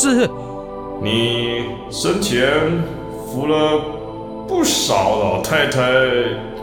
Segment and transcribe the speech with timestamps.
[0.00, 0.30] 是
[1.02, 2.48] 你生前
[3.26, 3.78] 扶了
[4.48, 5.82] 不少老太太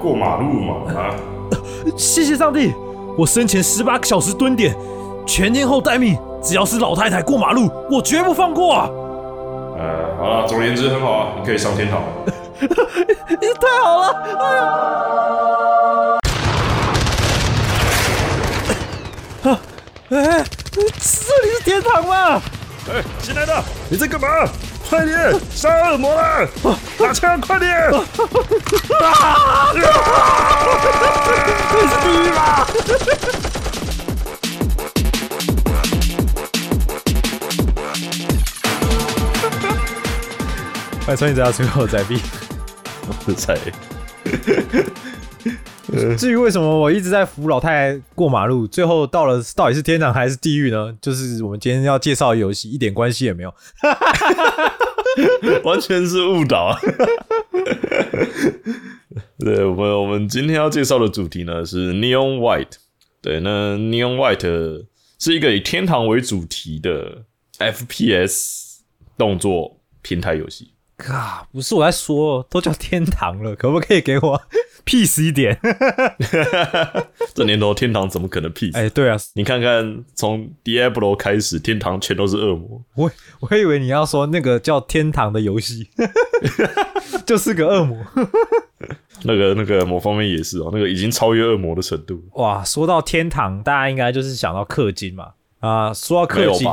[0.01, 0.73] 过马路嘛？
[0.95, 1.13] 啊，
[1.95, 2.73] 谢谢上帝，
[3.15, 4.75] 我生前十八个小时蹲点，
[5.23, 8.89] 全天候待命，只要是老太太过马路，我绝不放过啊！
[9.77, 12.07] 呃，好了，总而言之很好啊，你可以上天堂了。
[13.61, 14.07] 太好了，
[14.39, 14.63] 哎呀！
[19.43, 19.59] 啊，
[20.09, 22.41] 哎，这里是天堂吗？
[22.89, 24.27] 哎，新来的，你在干嘛？
[24.89, 25.37] 快点！
[25.51, 26.47] 杀恶魔了！
[26.97, 27.69] 打枪，快点！
[27.91, 28.01] 啊！
[29.73, 29.81] 你
[31.81, 32.65] 是地狱吗？
[41.05, 42.21] 欢迎收听这家最后仔币。
[43.25, 43.57] 我才
[46.17, 50.95] 至于为什么我一直在扶老太太过马路，最后到了到底是天堂还是地狱呢？
[51.01, 53.53] 就是我们今天要介绍的游戏一点关系也没有。
[55.63, 56.79] 完全是误导啊！
[59.39, 62.73] 对我们，我们今天要介绍的主题呢是 Neon White。
[63.21, 64.85] 对，那 Neon White
[65.17, 67.23] 是一个以天堂为主题的
[67.57, 68.75] FPS
[69.17, 70.73] 动作平台游戏。
[70.97, 74.41] 啊，不是我在说，都叫天堂了，可不可以给我
[74.87, 75.59] peace 一点？
[77.35, 78.73] 这年头，天堂怎么可能 peace？
[78.75, 82.81] 哎，对啊，你看看，从 Diablo 开始，天堂全都是恶魔。
[82.95, 83.11] 我
[83.41, 85.89] 我以为你要说那个叫天堂的游戏，
[87.27, 87.97] 就是个恶魔。
[89.23, 92.23] 那个那个某方面也是哦，那个已经超越恶魔的程度。
[92.33, 95.31] 哇，说到天堂，大家应该就是想到氪金嘛。
[95.59, 96.67] 啊，说到氪金，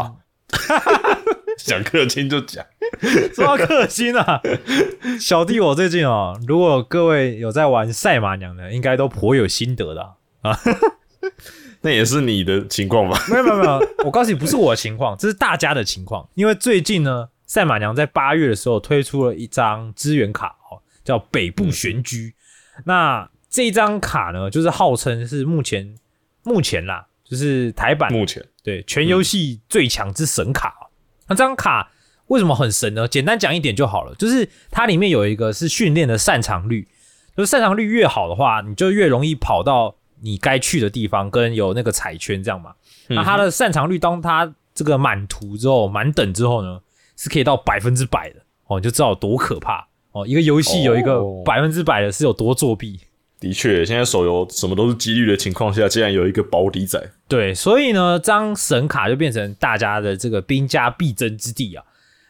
[1.65, 2.63] 想氪金就讲。
[3.35, 4.39] 说到氪金啊，
[5.19, 10.03] 小弟我最近哦，如果各位有在玩赛马娘的，应该都颇有心得的
[10.43, 10.61] 啊。
[11.81, 13.19] 那也是你的情况吧？
[13.31, 16.29] 没有没有没有，我告诉你，不是我的情况，这是大家的情况。
[16.35, 22.35] 因为最近呢，赛马娘在八月的时候推出了一张资源卡哦，叫北部玄居。
[22.85, 25.95] 那这张卡呢，就是号称是目前
[26.43, 30.84] 目前啦，就是台版目前对全游戏最强之神卡哦。
[31.29, 31.91] 那这张卡
[32.27, 33.07] 为什么很神呢？
[33.07, 36.89] 简单讲一点就好了，就是它里面有一个是训练的擅长率，
[37.37, 42.75] 就是擅长率越好的话，你就越容易跑到你该去的地方，跟有那个彩圈这样嘛。
[43.09, 46.81] 那它的擅长率，当它这个满图之后、满等之后呢，
[47.17, 50.27] 是可以到百分之百的哦，你就知道有多可怕哦。
[50.27, 52.99] 一个游戏有一个哦百分之百的是有多作弊。
[53.41, 61.85] 的确，现在手游什么都是几率的情况下，竟然有一个保底仔，对，所以呢，这张神卡就变成大家的这个兵家必争之地啊。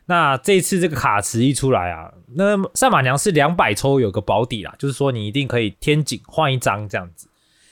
[0.07, 7.29] 那这次这个卡池一出来啊，那赛马娘是两百抽有个保底啦，就是说你一定可以天井换一张这样子。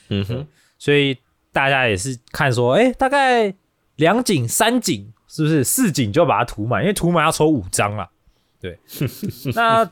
[0.09, 0.47] 嗯哼，
[0.79, 1.17] 所以
[1.51, 3.53] 大家也是看说，哎、大概
[3.97, 6.81] 两井、三井是不是四井就把它涂满？
[6.81, 8.09] 因为涂满要抽五张啦。
[8.59, 8.79] 对，
[9.53, 9.87] 那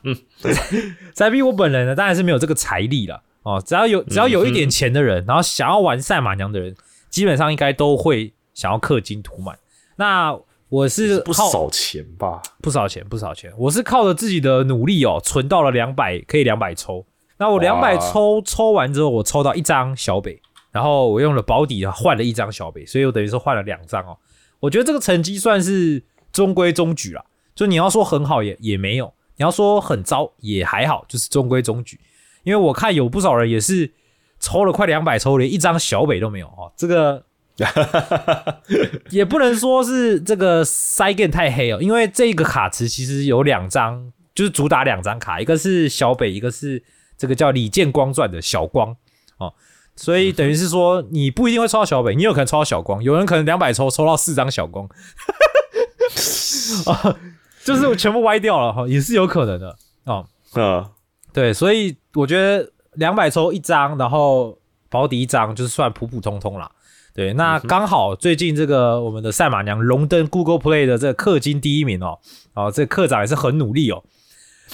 [1.12, 3.62] 仔币我本人呢，当然是没有这个财力了哦。
[3.64, 6.74] 只要有只要有一点钱的人，然后想要玩赛马娘的人，
[7.10, 9.58] 基本上应该都会想要氪金涂满。
[9.96, 10.38] 那
[10.68, 12.40] 我是不少钱吧？
[12.62, 13.52] 不少钱，不少钱。
[13.58, 17.04] 我是靠着自己的努力哦，存到了两百，可以两百抽。
[17.36, 24.16] 那我两百抽抽完之后，我抽到一张小北，然后我用了保底换了一张小北，所以我等于说换了两张哦。
[24.60, 26.02] 我觉得这个成绩算是
[26.32, 31.98] 中规中矩啦，就你要说很好也也没有，你要说很糟也还好，就是中规中矩。
[32.44, 33.92] 因为我看有不少人也是
[34.40, 36.72] 抽了快两百抽，连一张小北都没有哦。
[36.76, 37.24] 这个
[39.10, 46.82] 也不能说是这个塞 game 太黑哦，因为这个卡池其实有两张，就是主打两张卡，一个是小北，一个是
[47.16, 48.96] 这个叫李建光传的小光
[49.38, 49.52] 哦，
[49.94, 54.88] 所以等于是说你不一定会抽到小北，你有可能抽到小光，有人可能两百抽抽到四张小光，
[56.86, 57.16] 啊，
[57.62, 60.26] 就是全部歪掉了哈，也是有可能的哦。
[60.54, 60.90] 啊，
[61.32, 64.58] 对，所以我觉得两百抽一张，然后
[64.90, 66.70] 保底一张，就是算普普通通啦。
[67.14, 72.18] 对，那刚好最近这个我们的赛马娘荣登 Google Play 的这个氪金第一名哦，
[72.54, 74.02] 哦，这个课长也是很努力哦。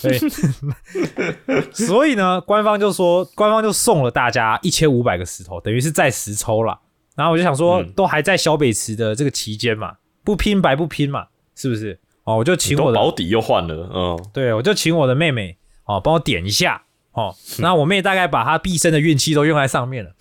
[0.00, 0.16] 对，
[1.74, 6.78] 所以呢，官方就说，官方就送了大家一千五百个石头，等于是再十抽了。
[7.16, 11.26] 然后我就想说，嗯都还在小北池的这个期间嘛，不拼白不拼嘛，
[11.56, 11.98] 是不是？
[12.22, 16.84] 哦，我就请我的保底又换了，嗯，对，我就请我的妹妹哦，帮我点一下
[17.18, 17.34] 哦。
[17.58, 20.12] 那我妹大概把她毕生的运气都用在上面了，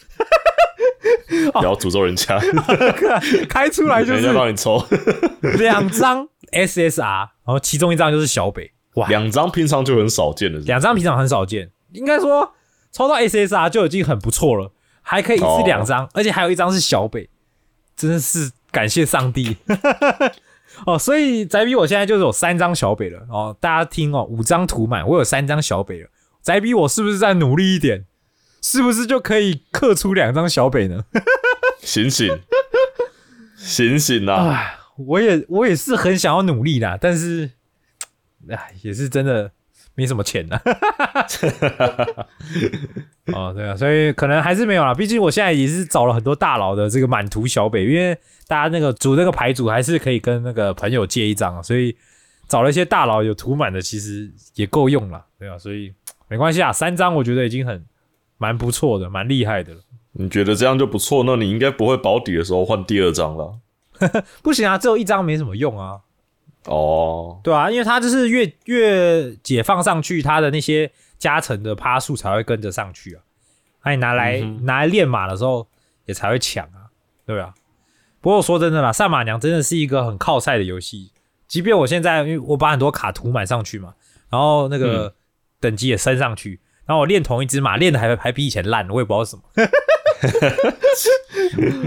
[1.54, 2.40] 不要诅咒人家，
[3.48, 4.84] 开出来就人家是帮你抽。
[5.58, 12.54] 两张 SSR，然后其中一张就是小北，哇，两张，平常就很少见的，两张平常很少见，应该说
[12.92, 14.72] 抽到 SSR 就已经很不错了，
[15.02, 17.30] 还可以一次哦两张，而且还有一张是小北，
[17.96, 19.58] 真的是感谢上帝。
[20.86, 23.20] 哦，所以宅比我现在就是有三张小北了。
[23.30, 26.10] 哦，大家听哦，五张涂满，我有三张小北了。
[26.48, 28.06] 宅比我是不是再努力一点，
[28.62, 31.04] 是不是就可以刻出两张小北呢？
[31.82, 32.40] 醒醒，
[33.58, 34.54] 醒醒啊！
[34.54, 37.52] 哎，我也我也是很想要努力啦，但是，
[38.48, 39.52] 哎，也是真的
[39.94, 40.58] 没什么钱呐。
[43.34, 44.94] 哦，对啊，所以可能还是没有啦。
[44.94, 48.18] 毕竟我现在也是找了很多大佬的这个满图小北，因为
[48.48, 51.98] 大家那个组那个牌组还是可以跟那个朋友借一张啊，所以
[52.48, 55.94] 找了一些大佬有涂满的，其实也够用了，对啊，所以
[56.28, 57.86] 没关系啊，三张我觉得已经很
[58.38, 59.82] 蛮不错的，蛮厉害的了。
[60.14, 61.24] 你觉得这样就不错？
[61.26, 63.60] 那你应该不会保底的时候换第二张了。
[64.44, 66.00] 不行啊，只有一张没什么用啊。
[66.66, 73.22] 哦，对啊，因为它就是越越解放上去，它的那些加成的趴数才会跟着上去啊。
[73.86, 75.66] 那你拿来、拿来练马的时候，
[76.06, 76.92] 也才会强啊，
[77.26, 77.54] 对啊。
[78.20, 81.12] 不过说真的啦，赛马娘真的是一个很靠赛的游戏。
[81.48, 83.94] 即便我现在因为我把很多卡涂满上去嘛，
[84.30, 85.14] 然后那个
[85.60, 89.44] 等级也升上去，然后我练同一只马练的还还比以前烂，我也不知道什么。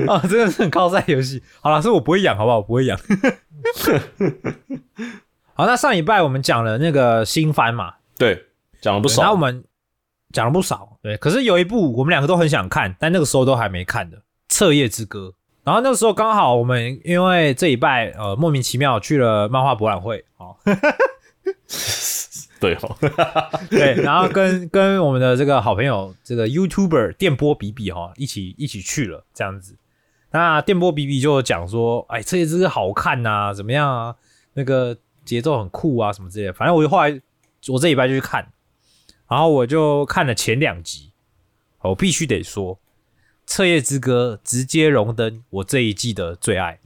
[0.06, 1.42] 啊， 真的是很靠赛游戏。
[1.60, 2.58] 好了，是我不会养，好不好？
[2.58, 2.98] 我不会养。
[5.54, 8.46] 好，那上礼拜我们讲了那个新番嘛，对，
[8.80, 9.22] 讲了不少。
[9.22, 9.64] 然后我们
[10.32, 11.16] 讲了不少，对。
[11.16, 14.16] 可是有一部我们两个都很想看，但那个时候都还没看的
[14.48, 15.28] 《彻夜之歌》。
[15.64, 20.56] 然后那个时候刚好我们因为这一拜呃莫名其妙去了漫画博览会哦，
[22.60, 22.96] 对哦，
[23.70, 29.76] 对，然后跟跟我们的这个好朋友这个 YouTuber 电波比比哈、一起一起去了这样子。
[30.30, 34.14] 那电波比比就讲说，哎，这只好看呐、怎么样啊？
[34.52, 36.52] 那个节奏很酷啊，什么之类的。
[36.52, 37.20] 反正我后来
[37.68, 38.46] 我这礼拜就去看，
[39.28, 41.12] 然后我就看了前两集。
[41.82, 42.76] 我必须得说，
[43.46, 46.78] 《彻夜之歌》直接荣登我这一季的最爱。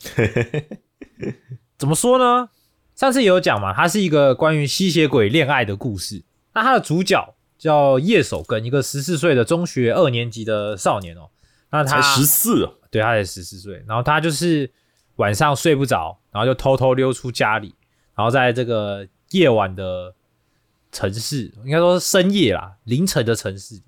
[1.77, 2.49] 怎么说呢？
[2.95, 6.23] 上次也有讲嘛，它是一个关于吸血鬼恋爱的故事。
[6.53, 11.29] 那它的主角叫叶守根，一个十四岁的中学二年级的少年哦。
[11.71, 14.71] 那他才十四，对，他才十四岁，然后他就是
[15.17, 17.75] 晚上睡不着，然后就偷偷溜出家里，
[18.15, 20.15] 然后在这个夜晚的
[20.93, 23.81] 城市，应该说是深夜啦，凌晨的城市，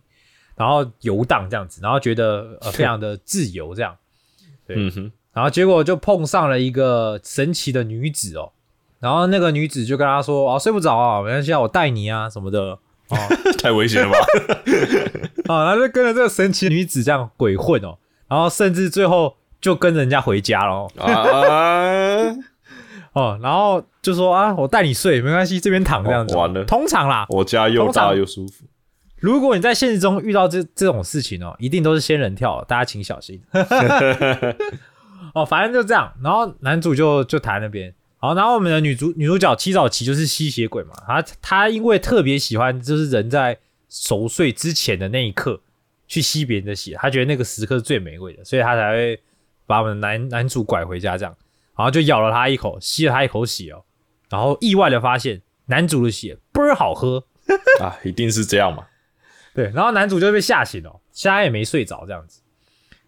[0.56, 3.96] 然后游荡这样子，然后觉得呃 非常的自由这样，
[4.66, 4.76] 对
[5.32, 8.50] 然后结果就碰上了一个神奇的女子哦，
[9.00, 12.78] 然后那个女子就跟他说：“啊，睡不着啊，没关系啊，我带你啊什么的。
[13.62, 14.18] ”太危险了吧？
[15.46, 22.34] 啊， 然后就跟着这个神奇女子这样鬼混哦，然后甚至最后就跟人家回家了哦，啊，
[23.12, 26.34] 哦，然后就说啊，我带你睡，没关系，这边躺这样子。
[26.34, 28.64] 哦完了通常啦，我家又大又舒服。
[29.20, 33.40] 如果你在现实中遇到这这种事情哦，一定都是仙人跳，大家请小心。
[35.32, 37.94] 哦，反正就这样，然后男主就就谈那边，
[38.26, 43.56] 好，然后我们的女主女主角七早期就是吸血鬼嘛，她她因为特别喜欢就是人在
[43.88, 45.60] 熟睡之前的那一刻
[46.08, 49.20] 去吸别人的血，她觉得那个时刻是最美味的，所以她才会
[49.64, 51.36] 把我们的男男主拐回家这样，
[51.76, 53.84] 然后就咬了他一口，吸了他一口血哦，
[54.28, 57.22] 然后意外的发现男主的血倍儿好喝，
[57.80, 58.86] 啊，一定是这样嘛。
[59.54, 62.40] 对，然后男主就被吓醒了，现在也没睡着这样子。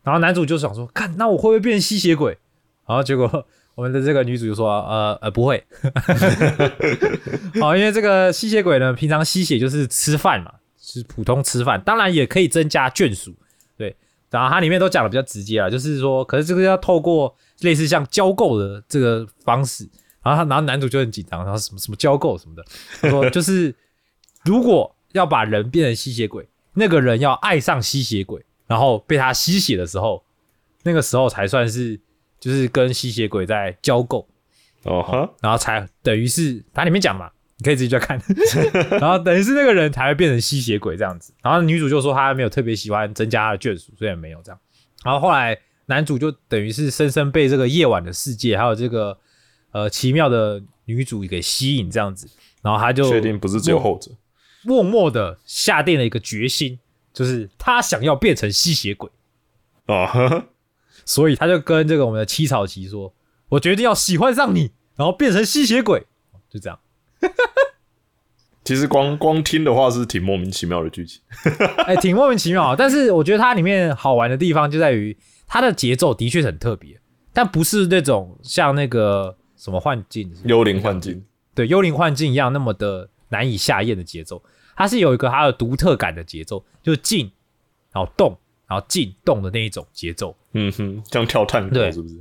[0.03, 2.39] 然后男主就想说，看那我会不会变吸血鬼？
[2.87, 3.47] 然后结果
[3.79, 5.65] 我们的这个女主就说，呃呃不会。
[7.63, 13.33] 好，因为这个吸血鬼呢，平常吸血就是吃饭嘛，是普通吃饭，当然也可以增加眷属。
[13.77, 13.95] 对，
[14.31, 19.89] 然后它里面都讲的比较直接啊，就是说，可是这个要透过类似像交媾的这个方式。
[20.25, 22.65] 然后他，然后男主就很紧张，然后什么什么交媾什么的，
[23.01, 23.73] 他说 就是
[24.45, 30.25] 如果要把人变成吸血鬼，那个人要爱上吸血鬼，然后被他吸血的时候，
[30.83, 32.01] 那个时候才算是
[32.41, 34.25] 就是跟吸血鬼在交媾，
[34.85, 38.21] 哦哈，然后才等于是它里面讲嘛，你可以自己去看，
[39.01, 41.33] 然后等于是那个人才会变成吸血鬼这样子。
[41.43, 44.61] 然后女主就说她没有特别喜欢增加她的眷属，所以没有这样。
[45.05, 49.19] 然后后来男主就等于是深深被这个夜晚的世界还有这个
[49.73, 52.29] 呃奇妙的女主给吸引这样子。
[52.61, 54.11] 然然后他就确定不是只有后者？
[54.63, 56.79] 默默的下定了一个决心，
[57.15, 59.09] 就是他想要变成吸血鬼，
[59.87, 60.45] 哦，呵呵
[61.09, 63.15] 所以他就跟这个我们的七草旗说
[63.49, 66.07] ：“我决定要喜欢上你，然后变成吸血鬼。”
[66.51, 66.79] 就这样。
[68.63, 71.23] 其实光光听的话是挺莫名其妙的剧情。
[71.87, 72.77] 哎、挺莫名其妙。
[72.77, 77.01] 但是我觉得它里面好玩的地方就在于它的节奏的确很特别，
[77.33, 81.25] 但不是那种像那个什么幻境，幽灵幻境，
[81.55, 84.43] 对幽灵幻境一样那么的难以下咽的节奏。
[84.77, 87.33] 它是有一个它的独特感的节奏，就是静，
[87.93, 90.37] 然后动，然后进动的那一种节奏。
[90.53, 92.17] 嗯哼，像跳探戈对是不是？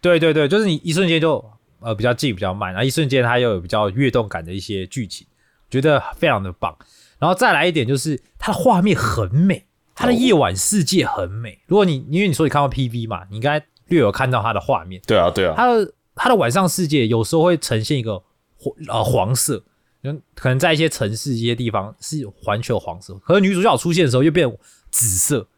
[0.00, 1.44] 对对对，就是你一瞬间就
[1.80, 5.26] 呃比较静比较慢，然后一瞬间它又有比较跃动感的一些剧情，
[5.70, 6.76] 觉得非常的棒。
[7.18, 11.58] 然后再来一点就是它的画面很美，它的夜晚世界很美。
[11.66, 18.22] 如果你因为你说你看过 PV 嘛，你应该略有看到它的画面，对啊，对啊，它的它的晚上世界有时候会呈现一个
[18.56, 19.64] 黄呃黄色，
[20.04, 24.48] 嗯，可能在一些城市一些地方是环球黄色，可是女主角出现的时候又变
[24.92, 25.48] 紫色，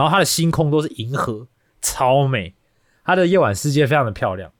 [0.00, 1.46] 然后它的星空都是银河，
[1.82, 2.54] 超美。
[3.04, 4.50] 它的夜晚世界非常的漂亮，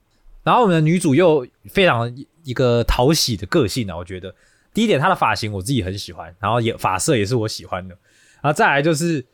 [0.43, 4.35] 然后我们的女主又非常一个讨喜的个性啊，我觉得
[4.73, 7.95] 第一点她的发型我自己很喜欢，然后也发色也是我喜欢的，
[8.41, 9.25] 然后再来就是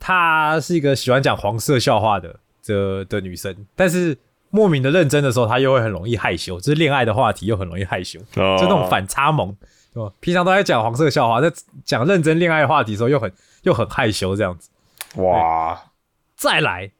[0.00, 2.34] 她是一个喜欢讲黄色笑话的
[2.66, 4.16] 的的女生，但是
[4.50, 9.54] 莫名的认真的时候，她又会很容易害羞，就是恋爱的话题又很容易害羞，哦就那种反差萌？
[10.18, 11.52] 平常都在讲黄色笑话，在
[11.84, 14.68] 讲认真恋爱话题的时候又很又很害羞这样子。
[15.16, 15.92] 哇，
[16.36, 16.92] 再来，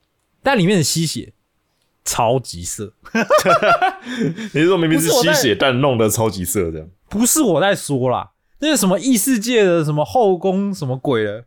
[0.43, 1.33] 但里面的吸血
[2.05, 2.93] 超级色，
[4.53, 6.89] 你是说明明是吸血，但弄得超级色这样？
[7.09, 11.45] 不是我在说啦，那个什么异世界的什么后宫什么鬼的，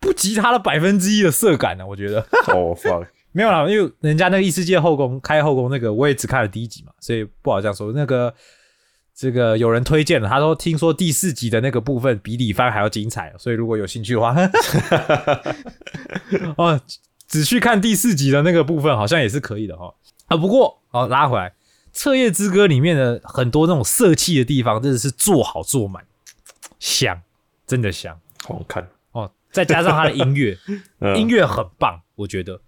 [0.00, 2.20] 不及他的百分之一的色感呢、我觉得。
[2.48, 7.92] 哦 fuck， 没有啦，因为人家那个异世界后宫开后宫那个，我也只看了第一集嘛，所以不好这样说。
[7.92, 8.34] 那个
[9.14, 14.34] 这个有人推荐了，他说听说第四集的那个部分比李帆还要精彩，所以如果有兴趣的话，
[16.56, 16.80] 哦，
[17.28, 19.94] 只去看第四集的那个部分好像也是可以的哈。
[20.26, 21.50] 啊，不过哦，拉回来，
[21.92, 26.04] 《彻夜之歌》里面的很多那种色气的地方，真的是做好做满，
[26.78, 27.20] 香，
[27.66, 28.88] 真的香好看。
[29.12, 29.30] 哦。
[29.50, 30.56] 再加上它的音乐，
[31.00, 32.58] 嗯音乐很棒，我觉得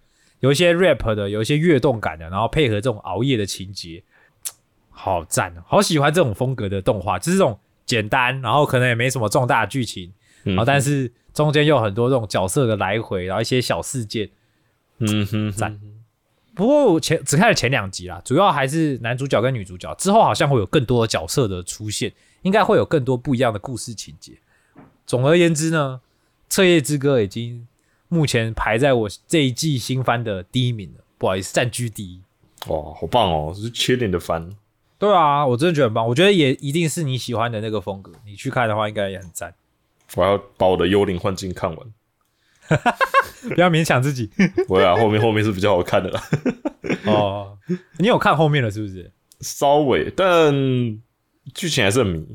[0.41, 4.03] 有一些 rap 的，有一些跃动感的，然后配合这种熬夜的情节，
[4.97, 10.11] 好赞哦，好喜欢这种风格的动画，就是这种简单，然后可能也没什么重大的剧情，
[10.45, 14.29] 嗯然后但是中间又有很多这种角色的来回，然后一些小事件。
[14.99, 15.77] 嗯哼，赞
[16.55, 24.31] 不过我前只看了前两集啦，主要还是男主角跟女主角，之后好像会有更多的角色的出现，应该会有更多不一样的故事情节。
[25.05, 25.99] 总而言之呢，
[26.55, 27.67] 《彻夜之歌》已经
[28.07, 32.21] 目前排在我这一季新番的第一名了，不好意思，占居第一。
[32.67, 33.53] 哇，好棒哦！
[33.53, 34.49] 是缺点的番，
[34.97, 39.53] 对啊，我真的觉得很棒，我觉得也一定是你喜欢的那个风格，你去看的话应该也很赞。
[40.15, 41.87] 我要把我的幽灵幻境看完。
[43.53, 44.27] 不要勉强自己
[44.67, 46.21] 不会啊，后面后面是比较好看的啦，
[47.05, 47.57] 哦。
[47.99, 49.11] 你有看后面了是不是？
[49.41, 50.51] 稍微，但
[51.53, 52.25] 剧情还是很迷。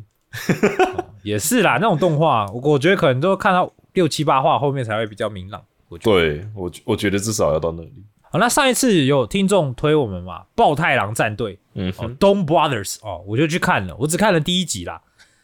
[1.22, 5.60] 也是啦，那种动画，我我觉得可能都看到六七八话后面才会比较明朗。
[5.88, 6.18] 我觉得。
[6.18, 7.92] 对我，我觉得至少要到那里。
[8.30, 15.02] 好，那上一次有听众推我们嘛，暴太郎战队哦嗯哼，，Don Brothers 哦，我就去看了，我只看了第一集啦。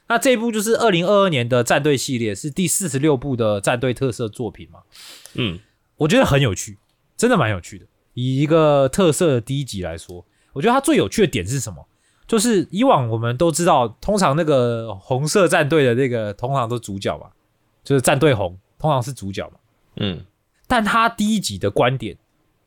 [0.09, 4.81] 那这一部就是二零二二年的战队系列，是第四十六部的战队特色作品嘛，
[5.35, 5.59] 嗯，
[5.97, 6.79] 我觉得很有趣，
[7.17, 7.87] 真的蛮有趣的。
[8.15, 11.87] 以一个特色的第一集来说，我觉得它最有趣的点是什么？
[12.27, 17.29] 就是以往我们都知道，通常那个红色战队的那个通常都主角嘛，
[17.85, 19.59] 就是战队红，通常是主角嘛。
[19.97, 20.25] 嗯，
[20.67, 22.17] 但他第一集的观点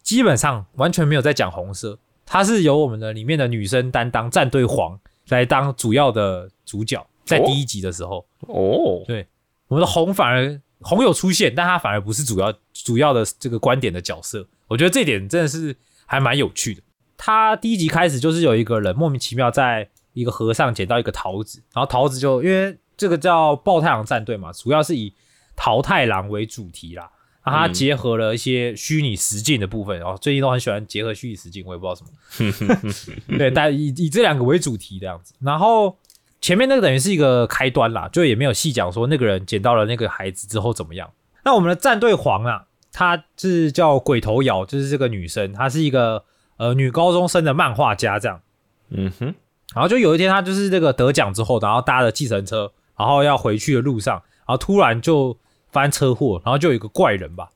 [0.02, 2.00] 基本上完全没有在讲红色，
[2.30, 4.98] 他是由我们的里面的女生担当战队黄
[5.30, 9.26] 来当主要的主角，在哦第一集的时候，哦，对
[9.68, 16.82] 我们的红反而红有出现，但他反而不是主要主要的这个观点的角色，我觉得这点真的是还蛮有趣的。
[17.18, 25.12] 他第一集开始就是有一个人莫名其妙在一个河上捡到一个桃子，然后桃子就因为这个叫爆太郎战队嘛，主要是以
[25.56, 27.10] 桃太郎为主题啦。
[27.44, 33.38] 然后它嗯结合了一些虚拟实境的部分，然后最近都很喜欢结合虚拟实境，我也不知道什么。
[33.38, 35.34] 对，但以以这两个为主题这样子。
[35.40, 35.98] 然后
[36.42, 41.10] 前面那个等于是一个开端啦，就也没有细讲说那个人捡到了那个孩子之后怎么样。
[41.44, 46.24] 那我们的战队黄啊，她是叫鬼头瑶，就是这个女生，她是一个
[46.58, 48.42] 呃女高中生的漫画家这样。
[48.90, 49.34] 嗯哼，
[49.74, 55.38] 然后就有一天，她就是这个得奖之后，然后搭了计程车，然后要回去的路上，然后突然就
[55.72, 57.50] 发生车祸，然后就有一个怪人吧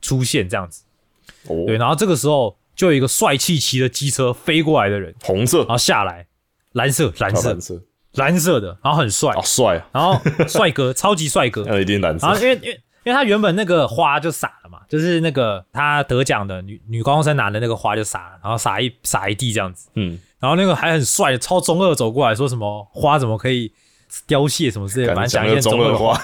[0.00, 0.82] 出现这样子。
[1.46, 6.26] 哦，对，然后这个时候就有一个帅气骑着机车飞过来的人，红色然，后下来，
[6.72, 7.82] 蓝色，蓝色跳蓝，色，
[8.14, 9.86] 蓝色的，然后很帅好，帅啊！
[9.92, 11.64] 然后帅哥，超级帅哥。
[11.68, 19.88] 那一定蓝色然后因为因为因为他原本那个花就洒了嘛，就是那个他得奖的女女高中生拿的那个花就洒了，然后洒一洒一地这样子。
[19.94, 23.72] 嗯，然后那个还很帅，超中二走过来说什么花怎么可以
[24.26, 25.96] 凋谢什么之类的，反正讲一些中二。
[25.96, 26.20] 话，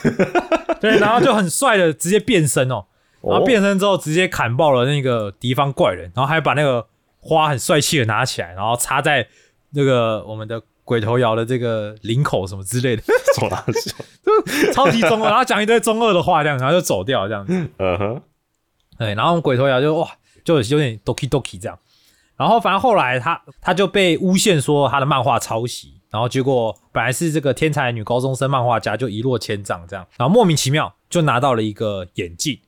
[0.80, 2.84] 对，然后就很帅的直接变身哦，
[3.22, 6.86] 然后哦变身之后直接砍爆了那个敌方怪人，然后还把那个
[7.20, 9.26] 花很帅气的拿起来，然后插在
[9.70, 13.02] 那个我们的鬼头瑶的这个领口什么之类的？
[14.72, 17.52] 超级中二，然后讲一堆中二的话这样，然后就走掉这样子。
[17.78, 18.22] 嗯哼，
[18.98, 20.08] 对，然后我们鬼头瑶就哇，
[20.44, 21.78] 就有点 doki doki 这样。
[22.36, 32.58] 然后反正后来他他就被诬陷说他的漫画抄袭，然后结果本来是这个天才女高中生漫画家就一落千丈这样，然后莫名其妙就拿到了一个眼镜，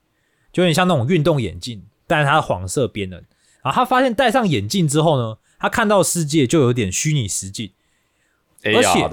[0.53, 3.17] 就有点像那种运动眼镜，但是它是黄色边的。
[3.63, 7.71] 然后他发现戴上眼镜之后呢，他看到世界就有点虚拟实境
[8.65, 9.09] ，，A 而且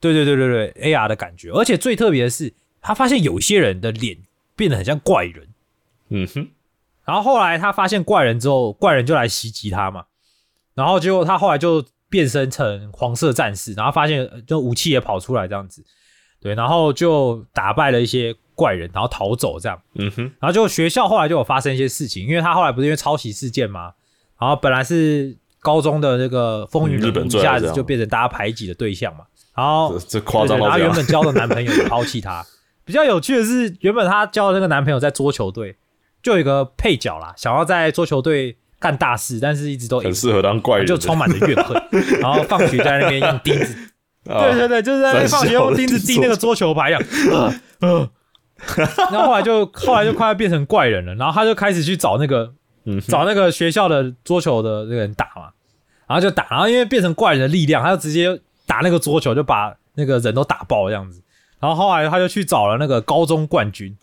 [0.00, 1.50] 对对对对对，AR 的感觉。
[1.50, 4.18] 而且最特别的是，他发现有些人的脸
[4.56, 5.46] 变得很像怪人。
[6.08, 6.48] 嗯哼，
[7.04, 10.06] 然后后来他发现怪人之后，怪人就来袭击他嘛，
[10.74, 15.82] 然后结果他后来就变身成黄色战士，然后发现呃就武器也跑出来这样子，
[16.42, 23.94] 对，然后就打败了一些怪人，然后逃走这样，嗯哼，然后就学校后来就有发生一些事情，因为他后来不是因为抄袭事件嘛，
[24.38, 29.24] 然后本来是高中的那个风云人物，一下子就变成大家排挤的对象嘛，
[29.56, 32.44] 然后这这夸张到这样，本交的男朋友也抛弃她。
[32.84, 35.76] 比较有趣的是，原本她交的那个男朋友在桌球队，
[36.22, 41.80] 就有一个配角啦，想要在桌球队干大事，但是一直都很适合当怪人，就充满着怨恨。
[42.20, 43.76] 然后放学在那边用钉子，
[44.28, 47.00] 啊对对对，就是在那边放学用钉子钉那个桌球牌一样。
[47.30, 48.10] 呃呃
[48.76, 52.52] 然后后来就后来就快要变成怪人了，然后他就开始去找那个
[53.08, 55.48] 找那个学校的桌球的那个人打嘛，
[56.06, 61.20] 然后就打，然后因为变成怪人的力量，他就直接打那个桌球，就把那个人都打爆这样子。
[61.58, 63.96] 然后后来他就去找了那个高中冠军，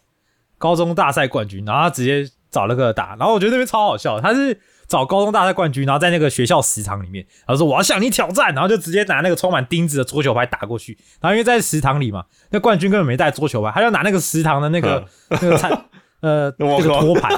[0.58, 15.72] 高中大赛冠军，然后他直接找了个打，然后我觉得那边超好笑，他是找高中大赛冠军，然后在那个学校食堂里面，然后说我要向你挑战，然后就直接拿那个充满钉子的桌球拍打过去，然后因为在食堂里嘛，那冠军根本没带桌球拍，他就拿那个食堂的那个、 那个餐
[16.22, 17.32] 呃那个托盘，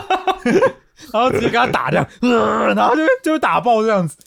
[1.12, 4.18] 然后直接给他打这样，呃、然后就就打爆这样子。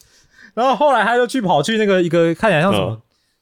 [0.54, 3.00] 然后后来他就去跑去那个一个看起来像什么嗯。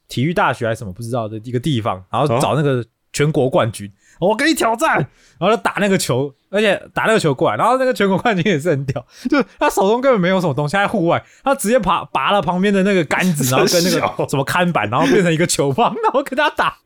[0.09, 4.97] 体育大学还是什么不知道的一个地方，然后找那个全国冠军，我跟你挑战，
[5.39, 16.77] 然后就打那个球，而且打那个球过来，然后那个全国冠军也是很屌，就是他手中根本没有什么东西，他在户外，他直接爬拔了旁边的那个杆子，然后跟那个什么看板，然后变成一个球棒，然后跟他打，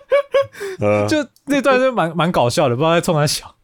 [0.80, 3.54] 呃，就那段就蛮蛮搞笑的，不知道在冲他笑。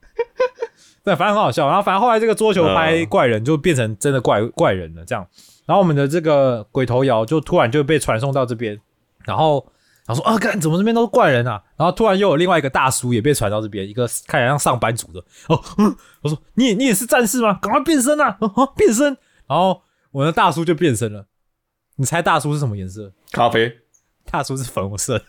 [1.04, 1.66] 对，反正很好笑。
[1.66, 5.26] 然后反正后来这个桌球拍嗯怪人就变成真的怪怪人了，这样。
[5.66, 8.78] 然后我们的这个鬼头摇就突然就被传送到这边，
[9.24, 9.66] 然后
[10.06, 11.62] 然后说啊，看怎么这边都是怪人啊？
[11.76, 15.20] 然后突然又有另外一个大叔也被传到这边，一个看起来像上班族的。
[15.48, 17.54] 哦，嗯，我说你也你也是战士吗？
[17.62, 18.36] 赶快变身啊！
[18.40, 19.16] 啊，变身！
[19.46, 21.26] 然后我的大叔就变身了。
[21.96, 23.12] 你猜大叔是什么颜色？
[23.30, 23.80] 咖啡，
[24.30, 25.24] 大叔是粉红色的，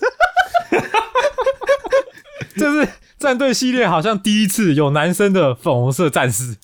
[2.55, 6.55] 这是战队系列好像第一次有男生的粉红色战士，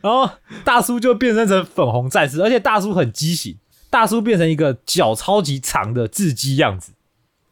[0.00, 0.30] 然后
[0.64, 3.58] 大叔就变身成粉红战士，而且大叔很畸形，
[3.94, 6.90] 大叔变成一个脚超级长的雉鸡样子。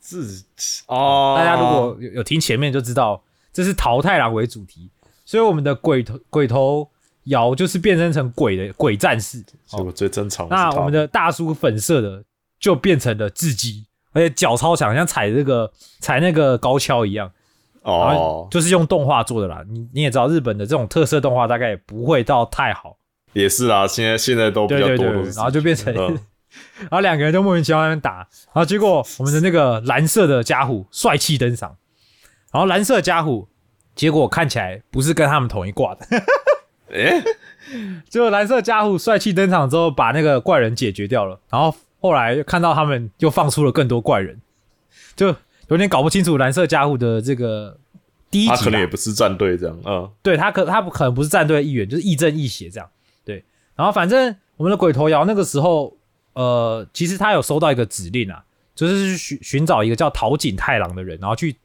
[0.01, 0.43] 自
[0.89, 4.91] 哦，大家如果有有听前面就知道，这是桃太郎为主题，
[5.25, 6.91] 所以我们的鬼头鬼头
[7.27, 9.39] 瑶就是变身成鬼的鬼战士。
[9.69, 12.25] 是我最正常的，那我们的大叔粉色的
[12.59, 17.31] 就变成了雉鸡，而且脚超长，像踩这个踩那个高跷一样，
[17.83, 19.63] 哦，就是用动画做的啦。
[19.69, 22.97] 你你也知道，日本的这种特色动画大概也不会到太好，
[23.33, 26.19] 也是啊，现在现在都比较多然后就变成，嗯
[26.81, 31.77] 然后两个人就莫名其妙在那边打，然后结果我们的那个蓝色的家伙帅气登场，
[32.53, 33.49] 然后蓝色家伙
[33.95, 36.07] 结果看起来不是跟他们同一挂的，
[36.91, 37.23] 诶，
[38.09, 44.41] 结果蓝色家伙帅气登场之后，把那个怪人解决掉了，然后后来又看到他们又放出了更多怪人，
[45.15, 45.35] 就
[45.69, 47.79] 有点搞不清楚蓝色家伙的这个
[48.31, 52.88] 第一集他可能也不是战队这样，嗯，对他可他不可能不是战队的一员，就是亦正亦邪这样。
[53.25, 53.45] 对，
[53.77, 55.97] 然后反正我们的鬼头瑶那个时候，
[56.35, 58.42] 呃，其实他有收到一个指令啊，
[58.75, 61.57] 就是去寻寻找一个叫桃井太郎的人，然后去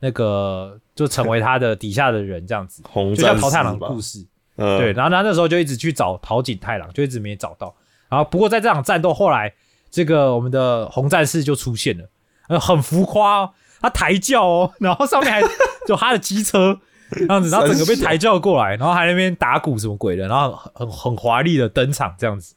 [0.00, 4.26] 那个就成为他的底下的人这样子，红就叫桃太郎的故事。
[4.56, 7.74] 嗯，对，然后他那时候就一直去找桃井太郎，就一直没找到。
[8.08, 9.52] 然后不过在这场战斗后来，
[9.90, 12.08] 这个我们的红战士就出现了，
[12.48, 15.42] 呃，很浮夸、哦，他抬轿哦，然后上面还
[15.86, 22.54] 就他的机车这样子，然后整个被抬轿过来，然后还那边打鼓什么鬼的，然后很很很华丽的登场这样子。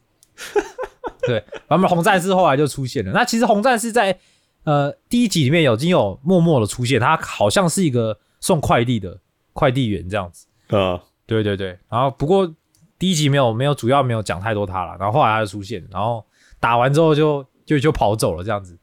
[1.21, 3.11] 对，反正红战士后来就出现了。
[3.11, 4.17] 那其实红战士在
[4.63, 9.19] 呃第一集里面有已经有默默的出现，他好像是一个送快递的
[9.53, 10.47] 快递员这样子。
[10.75, 12.51] 啊，对对对，然后不过
[12.97, 16.25] 第一集没有没有主要没有讲太多他了，然后后来他就出现，然后
[16.59, 18.77] 打完之后就就就跑走了这样子。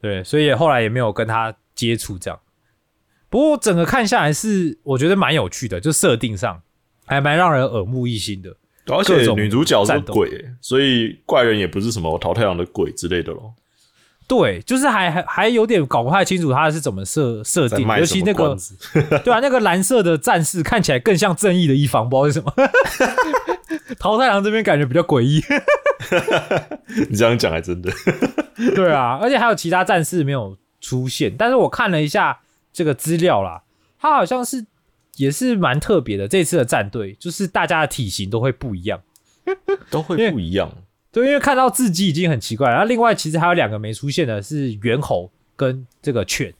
[0.00, 2.38] 对，所以后来也没有跟他接触这样。
[3.30, 6.62] 不过整个看下来是我觉得蛮有趣的，就设定上
[7.06, 8.56] 还蛮让人耳目一新的。
[8.86, 13.54] 而且女主角是鬼，所以怪人也不是什么淘太郎的鬼之类的咯。
[14.26, 18.56] 对，就是还还还有点搞不太清楚他是怎么设设定，尤其那个
[19.22, 22.52] 对啊，那个蓝色的战士看起来更像正义的一方，不知道为什么。
[24.00, 25.42] 桃太郎这边感觉比较诡异。
[27.10, 27.90] 你这样讲还真的，
[28.74, 32.38] 对啊，而且还有其他战士没有出现，但是我看了一下
[32.72, 33.62] 这个资料啦，
[34.00, 34.64] 他好像是
[35.16, 36.26] 也是蛮特别的。
[36.26, 39.00] 这次的战队就是大家的体型都会不一样，
[39.90, 40.70] 都会不一样。
[41.12, 42.74] 对，因为看到自己已经很奇怪了。
[42.74, 46.52] 然后另外其实还有两个没出现的是猿猴跟这个犬，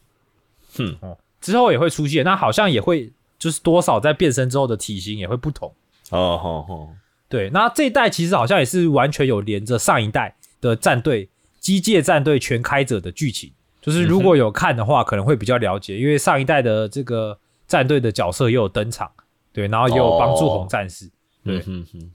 [0.76, 5.74] 哼，哦，之后也会出现，那好像也会就是多少在变身之后的体型也会不同。
[6.10, 6.88] 哦好好，
[7.28, 19.10] 对，那这一代其实好像也是完全有连着上一代的战队机械战队全开者的剧情，就是如果有看的话，可能会比较了解，因为上一代的这个战队的角色也有登场，
[19.52, 21.10] 对，然后也有帮助红战士，
[21.44, 22.10] 对嗯哼哼，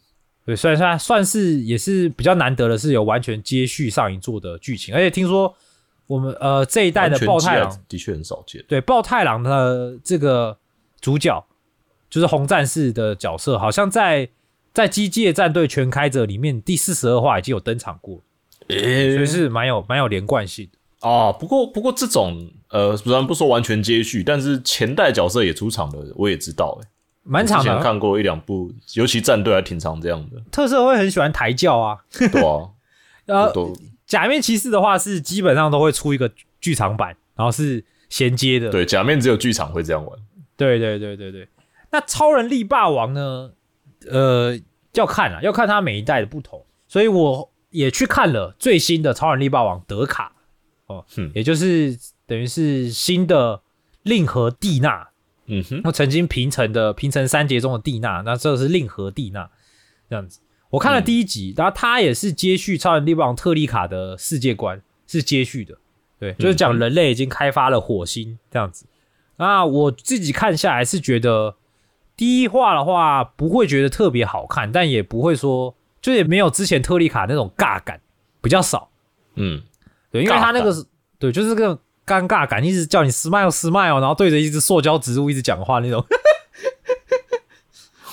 [0.46, 5.54] 对，算算算是也是比较难得的是有完全接续上一座的剧情，而且听说
[6.08, 8.64] 我们呃这一代的完全记豹太郎的确很少见。
[8.68, 10.58] 对，豹太郎的这个
[11.00, 11.46] 主角
[12.10, 14.28] 就是红战士的角色，好像在
[14.74, 18.22] 在机械战队全开者里面第四十二话已经有登场过，
[18.70, 20.79] 诶、所以是蛮有蛮有连贯性的。
[21.00, 26.90] 啊，不过不过这种呃，虽然不说完全接续，但是前代角色也出场了，我也知道、欸，之
[27.24, 31.98] 蛮长的，前看过一两部，尤其战队还挺常这样的，特色会很喜欢抬轿啊。
[32.18, 32.72] 对啊，
[33.26, 33.54] 呃，
[34.06, 38.70] 假面骑士的话是基本上都会出一个剧场版，然后是衔接的。
[38.70, 40.20] 对假面只有剧场会这样玩，
[40.58, 41.48] 对对对对对。
[41.92, 43.52] 那超人力霸王呢？
[44.10, 44.60] 呃，
[44.94, 50.34] 要看啊，要看它每一代的不同，所以我也去看了最新的超人力霸王德卡
[50.90, 51.98] 哦，嗯也就是
[52.28, 53.62] 等于是新的
[54.04, 55.08] 令和蒂娜，
[55.46, 59.50] 嗯哼，那曾经平成的平成三杰中的蒂娜，那这是令和蒂娜
[60.10, 60.42] 这样子。
[60.72, 65.78] 我看了第一集，然后它也是接续超人力霸王特利卡的世界观，是接续的，
[66.20, 68.86] 对，就是讲人类已经开发了火星这样子。
[69.38, 71.56] 那我自己看下来是觉得，
[72.18, 78.02] 第一话的话不会觉得特别好看，但也不会说就也没有之前特利卡那种尬感，
[78.42, 78.92] 比较少。
[79.36, 79.64] 嗯，
[80.12, 80.86] 对，因为他那个是
[81.18, 86.04] 对，就是这种尴尬感，一直叫你 smile smile，然后对着一只塑胶植物一直讲话那种，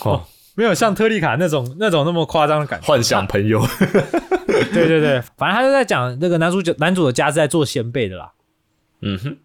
[0.04, 2.87] 哦， 没有像特丽卡那种那种那么夸张的感觉。
[2.87, 3.61] 幻想朋友，
[4.72, 8.32] 对对对，反正他就在讲那个男主角男主的家是在做先辈的啦。
[9.00, 9.37] 嗯哼，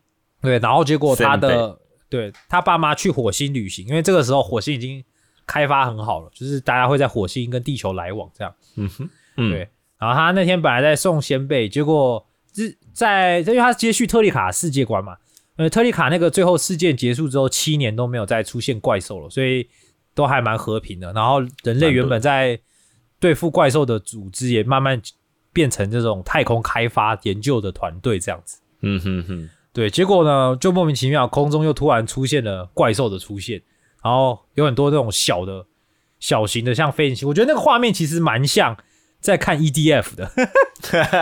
[0.42, 1.78] 对，然后结果他的
[2.10, 5.04] 对他爸妈去火星旅行，因为这个时候火星已经
[5.46, 8.54] 开发很好了，就是大家会在火星跟地球来往这样。
[8.76, 15.18] 嗯哼，嗯，对，然后他那天本来在送先辈，结果是在因为他接续特利卡世界观嘛，
[15.56, 19.68] 呃，特利卡那个最后事件结束之后，七年都没有再出现怪兽了，所以
[20.14, 21.14] 都还蛮和平的。
[21.14, 22.60] 然后人类原本在
[23.20, 25.02] 对付怪兽的组织也慢慢
[25.54, 28.60] 变成这种太空开发研究的团队这样子。
[28.82, 33.62] 嗯哼哼，对，结果呢，就莫名其妙，空中又突然出现了怪兽的出现，
[34.04, 35.66] 然后有很多那种小的、
[36.20, 37.26] 小型的，像飞行器。
[37.26, 38.76] 我觉得那个画面其实蛮像
[39.22, 40.30] 在看 EDF 的，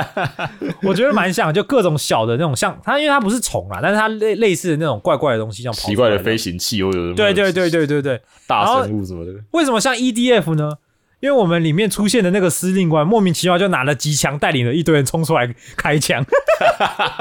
[0.81, 10.71] 我觉得蛮像，就各种小的那种像它，因为它不是虫啦，但是它类类似的那种怪怪的东西，像跑奇怪的飞行器或者对对对对对对，大生物什么的，为什么像 EDF 呢？
[11.19, 16.25] 因为我们里面出现的那个司令官莫名其妙就拿了机枪，带领了一堆人冲出来开枪，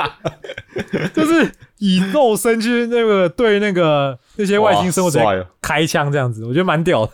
[1.13, 5.11] 就是以肉身去那个对那个那些外星生物
[5.61, 7.13] 开枪这样子，我觉得蛮屌的，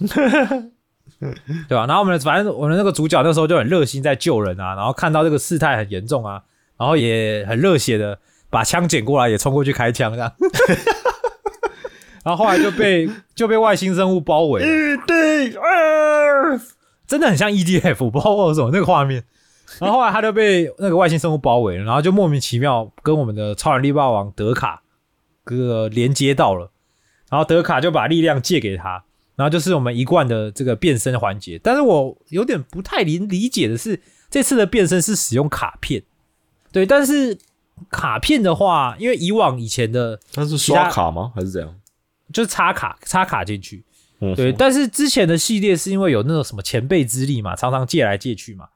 [1.68, 6.42] 对吧、然后我们反正我们那个主角那时候就很热心在救人啊，然后看到这个事态很严重啊，
[6.76, 8.18] 然后也很热血的
[8.50, 10.32] 把枪捡过来，也冲过去开枪这样。
[12.24, 15.62] 然后后来就被就被外星生物包围了，对，啊，
[17.06, 19.22] 真的很像 EDF，我不知道为什么那个画面。
[19.78, 24.82] 然后后来他就被那个外星生物包围了，然后就莫名其妙跟我们的超人力霸王德卡
[25.44, 26.70] 这个连接到了，
[27.28, 29.04] 然后德卡就把力量借给他，
[29.36, 31.58] 然后就是我们一贯的这个变身环节。
[31.62, 36.02] 但是我有点不太理理解的是，这次的变身是使用卡片，
[36.72, 37.38] 对，但是
[37.90, 41.32] 卡片的话，因为以往以前的他是刷卡吗？
[41.34, 41.74] 还是怎样？
[42.32, 43.84] 就是插卡插卡进去，
[44.20, 48.66] 嗯对，但是之前的系列是因为有那种什么前辈之力嘛，常常借来借去嘛，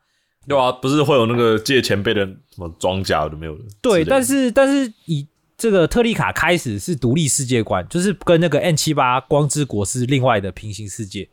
[0.47, 3.64] 对啊，不是会有那个借前辈的什么装甲有的没有的？
[3.81, 5.27] 对，但是是但是以
[5.59, 11.29] 这个特利卡开始是独立世界观，就是跟那个 N 七八光之国是另外的平行世界。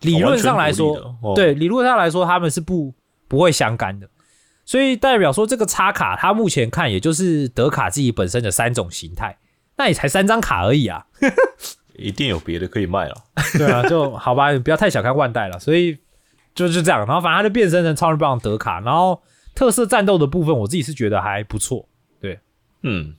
[0.00, 2.92] 理论上来说，对理论上来说他们是不
[3.28, 4.08] 不会相干的，
[4.64, 9.38] 所以代表说这个插卡它目前看也就是德卡自己本身的三种形态，
[9.76, 11.06] 那也才三张卡而已啊。
[11.94, 13.14] 一定有别的可以卖了。
[13.52, 15.58] 对啊，就好吧，你不要太小看万代了。
[15.58, 15.98] 所以
[16.54, 19.22] 就是这样，然后反正它就变身成超人棒德卡，然后
[19.54, 21.86] 特色战斗的部分，我自己是觉得还不错
[22.18, 22.40] 对
[22.82, 23.14] 嗯，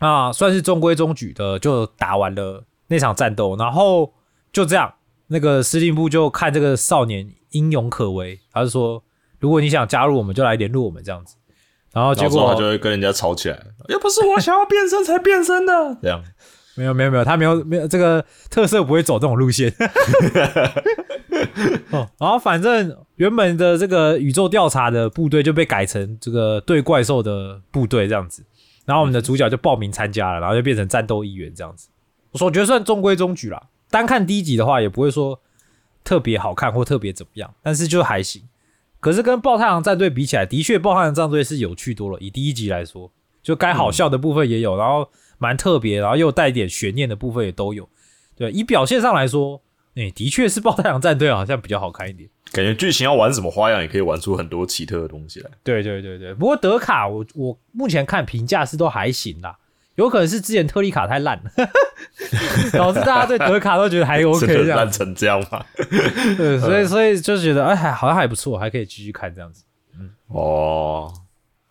[0.00, 4.12] 啊，算是中规中矩的，就打完了那场战斗，然后
[4.52, 4.92] 就这样，
[5.28, 9.02] 那个司令部就看这个少年英勇可为，他就说，
[9.38, 11.36] 如果你想加入我们，就来联络我们这样子。
[11.92, 16.22] 然后结果他就会跟人家吵起来，又不是我想要变身才变身的，这样。
[16.78, 19.74] 没有没有没有，他没有没有这个特色不会走这种路线。
[21.90, 28.44] 哦，然后反正原本的这个宇宙调查的部队就被改成这个对怪兽的部队这样子，
[28.86, 31.90] 然后我们的主角就报名参加了，然后就变成战斗一员这样子。
[32.30, 35.38] 我说我觉得算中规中矩啦，单看第一集的话也不会说
[36.04, 38.42] 特别好看或特别怎么样，但是就还行。
[39.00, 42.18] 可是跟爆太阳战队比起来，的确爆太阳战队是有趣多了。
[42.20, 47.88] 以第一集来说，就该好笑的部分也有，然后蛮特别，然后又带一点悬念的部分也都有。
[48.34, 49.60] 对，以表现上来说，
[49.96, 52.28] 哎、的确是爆太阳战队好像比较好看一点。
[52.52, 55.50] 感觉剧情要玩什么花样，也可以玩出很多奇特的东西来。
[55.64, 59.58] 对对对对，不过德卡我我目前看评价是都还行啦，
[59.96, 61.50] 有可能是之前特利卡太烂了，
[62.72, 64.90] 导致大家对德卡都觉得还 OK 这样烂。
[64.92, 65.64] 成这样吗？
[66.36, 69.64] 对， 所以所以就觉得哎，还好像还不错，还可以继续看这样子。
[69.98, 71.12] 嗯哦，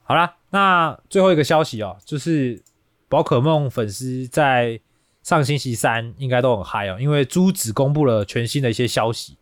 [0.04, 2.62] 好啦，那最后一个消息哦，就是
[3.08, 4.80] 宝可梦粉丝在
[5.26, 9.38] 上星期三应该都很嗨哦，因为朱子公布了全新的一些消息，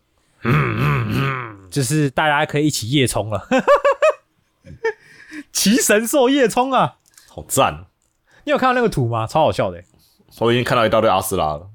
[1.70, 3.46] 就是大家可以一起夜冲了，
[5.52, 6.94] 骑神兽夜冲啊！
[7.28, 7.84] 好赞！
[8.44, 9.26] 你有看到那个图吗？
[9.26, 9.84] 超好笑的欸，
[10.38, 11.68] 我已经看到一大堆阿斯拉了。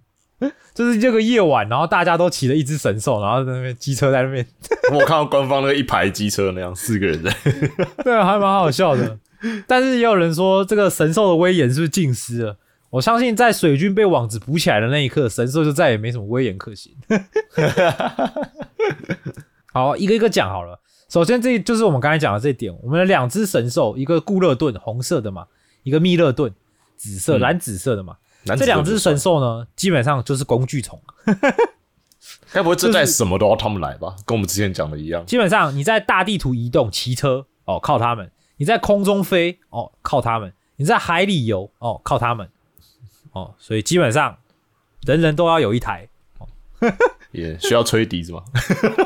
[0.74, 4.44] 就是这个夜晚，然后大家都骑了一只神兽，然后在那边机车在那边，
[4.92, 7.32] 我看到官方那个一排机车那样，四个人在。
[8.04, 9.20] 对啊，还蛮好笑的。
[9.68, 12.58] 但是也有人说，这个神兽的威严是不是尽失了？
[12.92, 17.26] 我相信在水军被网子捕起来的那一刻，神兽就再也没什么威严可言。
[19.72, 20.80] 好，一个一个讲好了。
[21.08, 25.46] 首先，这就是我们刚才讲的这一点，我们的两只神兽，一个固勒顿红色的嘛，
[25.84, 26.54] 一个密勒顿
[26.96, 28.18] 紫色、嗯蓝紫色的嘛。
[28.46, 31.00] 这两只神，兽呢，基本上就是工具虫。
[32.52, 34.16] 该不会这代什么都要他们来吧？
[34.26, 35.24] 跟我们之前讲的一样。
[35.26, 42.50] 基本上你在大地图移动、骑车哦，靠他们；你在空中飞哦，靠他们；你在海里游哦，靠他们。
[43.32, 44.38] 哦，所以基本上
[45.06, 46.08] 人人都要有一台。
[47.32, 48.42] 也需要吹笛子吗？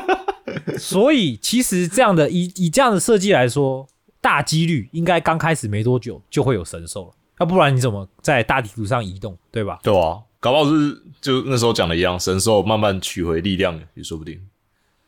[0.78, 3.86] 所以其实这样的以以这样的设计来说，
[4.20, 9.80] 大几率应该刚开始没多久就会有神兽了，要不然你怎么在大地图上移动，对吧？
[9.82, 14.40] 对啊，搞不好是就那时候讲的一样，神兽慢慢取回力量也说不定。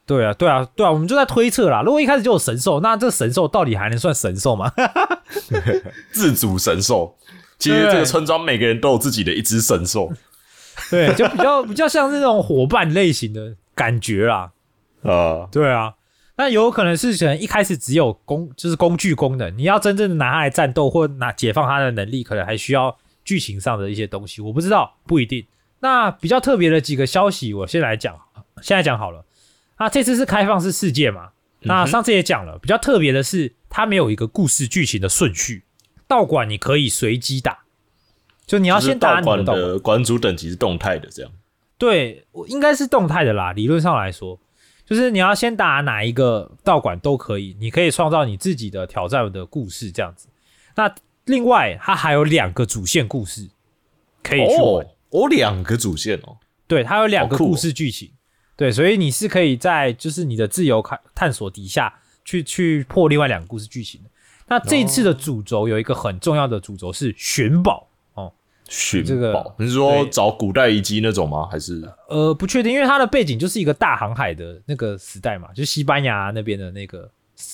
[0.04, 1.82] 对啊，对啊，对啊，我们就在推测啦。
[1.82, 4.72] 如果一开始就有神兽，那这神兽到底还能算神兽吗？
[6.12, 7.16] 自主神兽，
[7.58, 10.12] 其实这个村庄每个人都有自己的一只神兽
[10.90, 14.52] 对，就比较 比较像是那种伙伴类型的感觉啦。
[15.02, 15.48] 啊。
[15.50, 15.94] 对啊，
[16.36, 25.46] 那有可能是可能一开始只有工就是工具功能，你要真正的拿它来战斗或拿解放它的能力，可能还需要剧情上的一些东西，我不知道，不一定。
[25.80, 28.14] 那比较特别的几个消息，我先来讲，
[28.60, 29.24] 现在讲好了。
[29.78, 31.30] 那这次是开放式世界嘛？
[31.60, 35.64] 那上次也讲了，比较特别的是，它没有一个故事剧情的顺序，
[36.08, 37.64] 道馆你可以随机打，
[38.46, 39.60] 就你要先打你的道馆。
[39.60, 41.32] 的馆主等级是动态的，这样。
[41.78, 43.52] 对，我应该是动态的啦。
[43.52, 44.38] 理论上来说，
[44.84, 50.28] 就是你要先打哪一个道馆都可以，你可以创造你自己的挑战的故事这样子。
[50.76, 53.48] 那另外，它还有两个主线故事
[54.22, 54.86] 可以去玩。
[54.86, 56.38] 哦，哦，两个主线哦。
[56.66, 58.12] 对，它有两个故事剧情。
[58.56, 61.92] 对，所以你是可以在就是你的自由探探索底下
[62.24, 64.10] 去去破另外两个故事剧情的。
[64.48, 68.32] 那这一次的主轴有一个很重要的主轴是寻宝哦。
[68.68, 71.48] 寻这个宝，你是说找古代遗迹那种吗？
[71.50, 77.10] 还是呃，不确定，因为它的背景就是一个大航海的那个时代嘛，就是西班牙那边的那个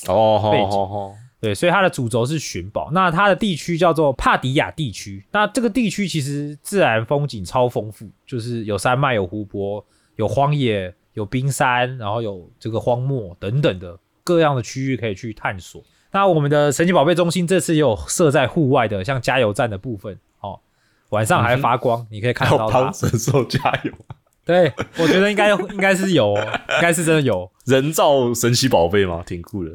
[0.09, 2.90] 哦，好背景好好，对，所以它的主轴是寻宝。
[2.92, 5.24] 那它的地区叫做帕迪亚地区。
[5.33, 9.85] 那这个地区其实自然风景超丰富，就是有山脉、有湖泊、
[10.16, 15.83] 有荒野、有冰山，然后有这个荒漠等等的各样的区域可以去探索。
[16.12, 20.61] 那我们的神奇宝贝中心这次也有设在户外的，像加油站的部分哦，
[21.09, 22.94] 晚上还发光，你可以看到它帮。
[22.94, 23.92] 神兽加油。
[24.44, 27.51] 对，我觉得应该应该是有、哦，应该是真的有。
[27.64, 29.22] 人造神奇宝贝吗？
[29.25, 29.70] 挺酷的。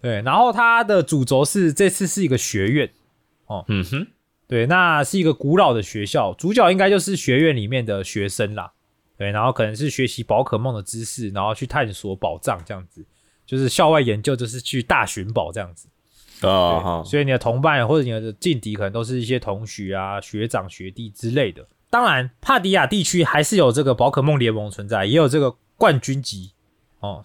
[0.00, 2.90] 对，然后它的主轴是这次是一个学院
[3.46, 4.06] 哦，嗯哼，
[4.48, 8.72] 对，那是一个古老的学校，主角应该就是学院里面的学生啦。
[9.16, 13.04] 对，然后可能是学习宝可梦的知识，然后去探索宝藏这样子，
[13.50, 15.88] 就是校外研究，就是去大寻宝这样子。
[16.46, 21.66] 啊哈，所以你的同伴或者你的劲敌可能都是一些同学啊、学长、学弟之类的。
[21.90, 26.52] 当然，帕迪亚地区还是有这个宝可梦联盟存在，也有这个冠军级
[27.00, 27.20] 哦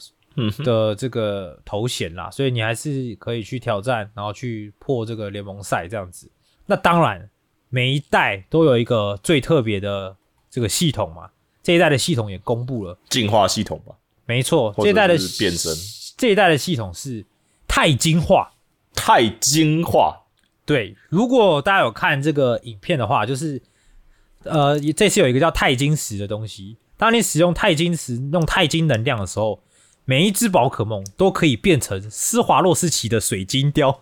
[0.64, 6.28] 的这个头衔啦，所以你还是可以去挑战，然后去破这个联盟赛这样子。
[6.66, 7.30] 那当然，
[7.70, 10.18] 每一代都有一个最特别的
[10.50, 11.30] 这个系统嘛，
[11.62, 15.72] 这一代的系统也公布了，进化系统吧，没错，这一代的变身
[16.18, 17.26] 这一代的系统是
[17.68, 18.52] 钛金化。
[18.98, 20.22] 太精化，
[20.66, 23.62] 对，如果大家有看这个影片的话，就是
[24.44, 29.62] 呃，这次有一个叫钛金石的东西，当你使用钛金石用钛金能量的时候，
[30.06, 34.00] 每一只宝可梦都可以变成施华洛世奇的水晶雕，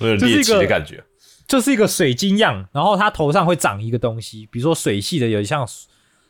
[0.00, 1.04] 有点猎奇的感觉。
[1.46, 5.64] 就是一个水晶样，然后它头上会长一个东西，比如说水系的有像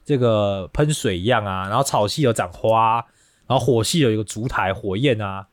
[0.05, 3.05] 这个喷水一样啊，然后草系有长花，
[3.47, 5.47] 然后火系有一个烛台火焰啊，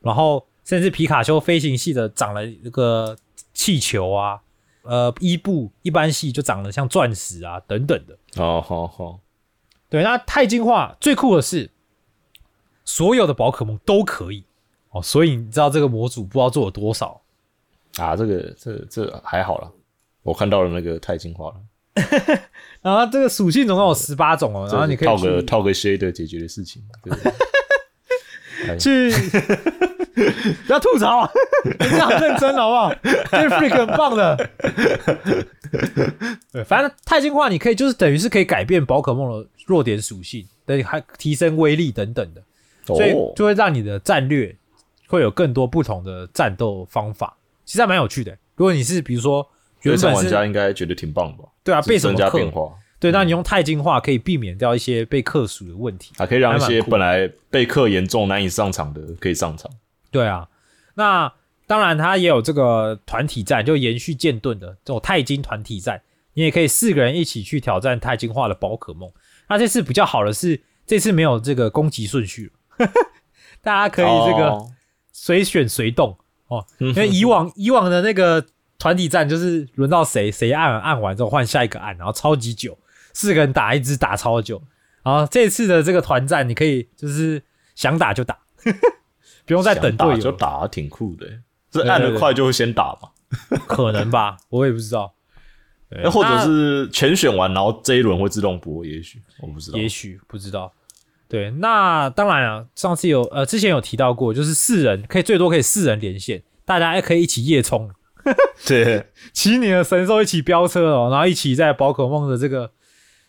[0.00, 3.16] 然后甚至皮卡丘飞行系的长了一个
[3.52, 4.40] 气球啊，
[4.82, 8.16] 呃，伊布一般系就长得像钻石啊等等的。
[8.42, 9.20] 哦，好好，
[9.88, 11.70] 对，那钛金化最酷的是，
[12.84, 14.44] 所有的宝可梦都可以
[14.90, 17.20] 哦，所以你知道这个模组不知道做了多少。
[17.98, 19.72] 啊，这个这这还好了，
[20.22, 21.56] 我看到了那个太精化了，
[22.82, 27.32] 然后这个属性总共有十八种哦，然后你可以套个套个 shader 解决的事情，对不对？
[28.68, 29.10] 哎去，
[30.66, 31.30] 不要吐槽啊！
[31.78, 32.94] 你这样认真好不好？
[33.02, 34.50] 这 freak 很棒的。
[36.50, 42.42] 对，反正钛金化你可以就是等于是可以改变宝可梦的弱点属性，等还提升威力等等的，
[42.86, 44.56] 所以哦，就会让你的战略
[45.06, 48.32] 会有更多不同的战斗方法，其实还蛮有趣的。
[48.54, 49.46] 如果你是比如说
[49.82, 51.44] 原原本玩家应该觉得挺棒吧？
[51.66, 56.12] 对啊被什增么克加变化，对，那你用钛金化可以避免掉一些被克数的问题。
[56.16, 59.68] 还可以让一还蛮酷些本来被克严重难以上场的可以上场。
[60.12, 60.48] 对啊，
[60.94, 61.32] 那
[61.66, 66.00] 当然它也有这个团体战，就延续剑盾的这种钛金团体战，
[66.34, 69.10] 你也可以四个人一起去挑战钛金化的宝可梦。
[69.48, 72.86] 那这次比较好的是，这次没有这个攻击顺序了，
[73.60, 74.70] 大家可以这个哦
[75.12, 76.64] 随选随动哦。
[76.78, 78.46] 嗯因为以往 以往的那个
[78.78, 82.78] 团体战就是轮到谁谁按按完之后换下一个按，然后超级久，
[83.12, 84.62] 四个人打一只打超久。
[85.02, 87.42] 然后这次的这个团战，你可以就是
[87.74, 88.38] 想打就打，
[89.46, 91.26] 不用再等队友，就打，挺酷的。
[91.26, 91.32] 是
[91.72, 93.10] 对对对按的快就会先打嘛？
[93.66, 95.12] 可能吧， 我也不知道。
[95.88, 99.78] 对那或者是全选完，然后这一轮会自动播，也许我不知道。
[99.78, 100.72] 也许不知道。
[101.28, 107.90] 对，那当然啊，上次有呃之前有提到过，就是四人可以最多可以四人连线，大家也可以一起夜冲，
[108.66, 112.72] 对，骑你的神兽一起飙车哦，然后一起在宝可梦的这个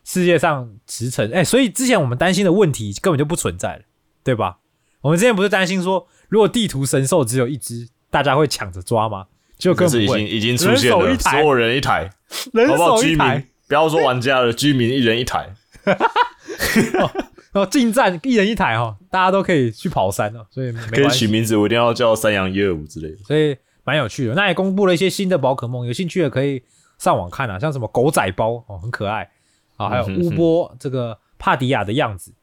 [0.04, 1.34] 世界上驰骋。
[1.34, 3.82] 哎，所以之前我们担心的问题根本就不存在了，
[4.24, 4.58] 对吧？
[5.02, 9.26] 我们之前不是担心说，如果地图神兽只有一只，大家会抢着抓吗？
[9.58, 12.10] 就这是已经已经出现了，人一台所有人一台，
[12.54, 13.02] 人好不好？
[13.02, 15.50] 居民手一台，不要说玩家了，居民一人一台。
[15.84, 17.08] 然
[17.54, 23.18] 后近战一人一台哦，大家都可以去跑山哦，所以没可以，取名字，我一定要叫山羊一二五之类的。
[23.24, 23.56] 所以
[23.88, 24.34] 蛮有趣的。
[24.34, 26.62] 那也公布了一些新的宝可梦，有兴趣的可以
[26.97, 29.30] 上网看啊，像什么狗仔包哦，很可爱
[29.78, 32.34] 啊，还有乌波这个帕迪亚的样子，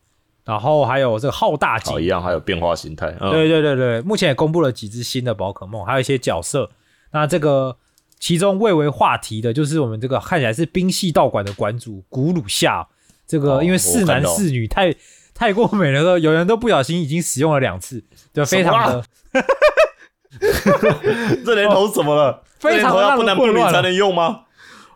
[0.43, 3.15] 然后还有这个浩大姐，一，样还有变化形态。
[3.21, 6.71] 嗯，对对对对，目前也公布了几只新的宝可梦，还有一些角色。
[7.11, 7.77] 那这个
[8.19, 12.89] 其中蔚为话题的就是我们这个看起来是冰系道馆的馆主古鲁夏，
[13.27, 14.95] 这个哦因为是男我看到四女太
[15.35, 18.03] 太过美了，说有人都不小心已经使用了两次，
[18.33, 19.05] 就非常的
[21.45, 22.43] 这年头怎么了？
[22.59, 22.93] 非常
[23.37, 24.43] 混乱才能用吗？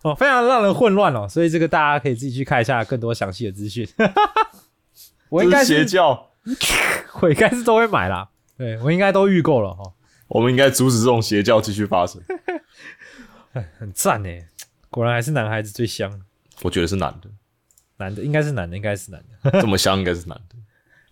[0.03, 1.29] 哦，非常让人混乱哦。
[1.29, 3.87] 所以这个大家可以自己去看一下更多详细的资讯。
[5.29, 6.31] 我应该是邪教，
[7.21, 9.93] 我应该是都会买啦，对我应该都预购了哈、哦，
[10.29, 12.23] 我们应该阻止这种邪教继续发生。
[13.79, 14.31] 很赞呢。
[14.89, 16.23] 果然还是男孩子最香，
[16.63, 17.29] 我觉得是男的，
[17.99, 19.61] 男的应该是男的，应该是男的。
[19.61, 20.57] 这么香应该是男的。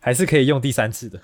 [0.00, 1.20] 还是可以用第三次的。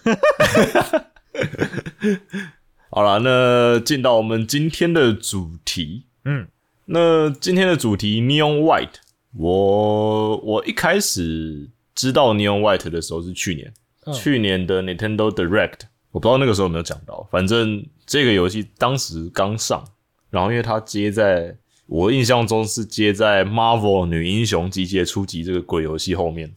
[2.94, 6.04] 好了，那进到我们今天的主题。
[6.26, 6.46] 嗯，
[6.84, 8.96] 那今天的主题 Neon White，
[9.34, 13.72] 我我一开始知道 Neon White 的时候是去年，
[14.04, 14.12] 嗯。
[14.12, 15.78] 去年的 Nintendo Direct，
[16.10, 19.82] 我不知道那个时候有没有讲到，反正这个游戏当时刚上，
[20.28, 26.52] 然后因为它接在我印象中是接在 Marvel 女英雄集结初级这个鬼游戏后面，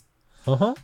[0.48, 0.76] 嗯哼，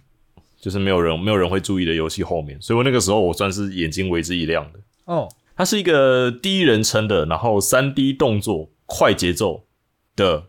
[0.62, 4.80] 就是没有人没有人会注意的游戏后面，所以我那个时候我算是眼睛为之一亮的。
[5.06, 5.28] 哦，
[5.62, 9.68] 它是一个第一人称的，然后三 D 动作快节奏
[10.16, 10.46] 的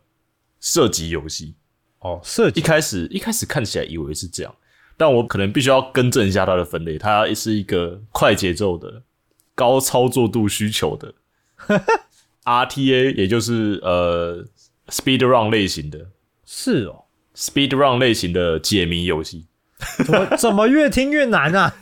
[0.58, 1.54] 射击游戏。
[1.98, 4.54] 哦，射击一开始一开始看起来以为是这样，
[4.96, 9.02] 但我可能必须要更正一下它的分类，它是一个快节奏的、
[9.54, 11.12] 高操作度需求的
[12.44, 14.42] RTA，也就是呃
[14.88, 16.06] Speed Run 类型的
[16.46, 17.04] 是哦
[17.36, 19.44] ，Speed Run 类型的解谜游戏。
[20.06, 21.74] 怎么 怎么越听越难啊？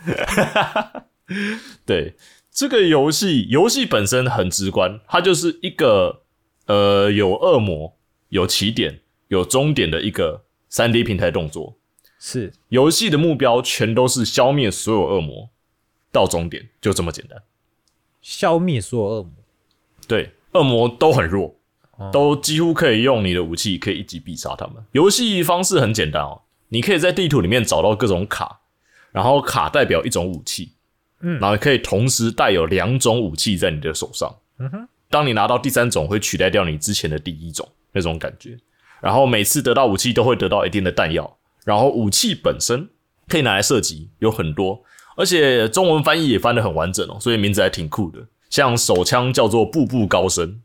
[1.87, 2.17] 对
[2.51, 6.23] 这个游戏，游戏本身很直观，它就是一个
[6.67, 7.97] 呃有恶魔、
[8.29, 11.77] 有起点、有终点的一个三 D 平台动作。
[12.19, 15.49] 是游戏的目标全都是消灭所有恶魔
[16.13, 17.43] 到终点，就这么简单。
[18.21, 19.33] 消灭所有恶魔。
[20.07, 21.55] 对，恶魔都很弱，
[22.13, 24.85] 都几乎可以用你的武器可以一击必杀他们。
[24.93, 28.61] 游戏方式很简单哦，你可以在地图里面找到各种卡，
[29.13, 30.73] 然后卡代表一种武器，
[31.21, 34.35] 嗯然后可以同时带有两种武器在你的手上。
[34.59, 38.59] 嗯哼，当你拿到第三种，会取代掉你之前的第一种那种感觉。
[39.01, 42.89] 然后每次得到武器都会得到一定的弹药，然后武器本身
[43.29, 44.83] 可以拿来射击，有很多，
[45.17, 48.19] 而且中文翻译也翻得很完整哦，所以名字还挺酷的。
[48.51, 50.61] 像手枪叫做步步高升，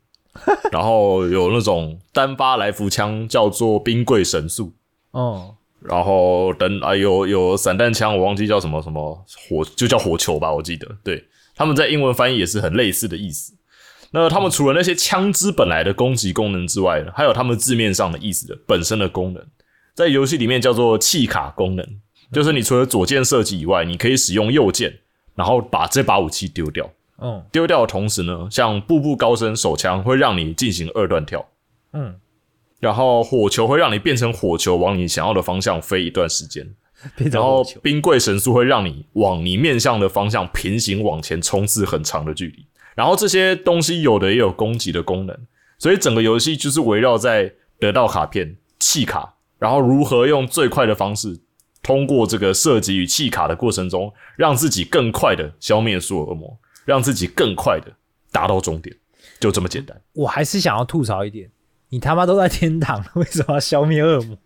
[0.71, 4.73] 然后有那种单发来福枪叫做冰柜神速，
[5.11, 5.55] 哦，
[5.89, 10.87] 然后等啊有有散弹枪，我忘记叫什么什么火，就叫火球吧，我记得。
[11.03, 11.23] 对，
[11.55, 13.53] 他们在英文翻译也是很类似的意思。
[14.11, 19.43] 那他们除了那些枪支本来的攻击功能之外呢，还有他们字面上的意思的本身的功能，
[19.93, 21.85] 在游戏里面叫做弃卡功能，
[22.31, 24.99] 就是你除了左键射击以外，你可以使用右键，
[25.35, 26.89] 然后把这把武器丢掉。
[27.17, 31.45] 嗯丢掉的同时呢，像步步高升手枪会让你进行二段跳，
[31.93, 32.15] 嗯，
[32.85, 36.63] 然后火球会让你变成火球往你想要的方向飞一段时间。
[37.31, 42.63] 然后冰柜神速会让你往你面向的方向平行往前冲刺很长的距离。
[42.93, 45.35] 然后这些东西有的也有攻击的功能，
[45.79, 51.39] 所以整个游戏就是围绕在得到卡片、弃卡，然后如何用最快的方式，
[51.81, 56.55] 通过这个射击与弃卡的过程中，让自己更快的消灭所有恶魔，
[56.85, 57.91] 让自己更快的
[58.31, 58.95] 达到终点，
[59.39, 59.99] 就这么简单。
[60.13, 61.49] 我还是想要吐槽一点，
[61.95, 64.37] 你他妈都在天堂了， 为什么要消灭恶魔？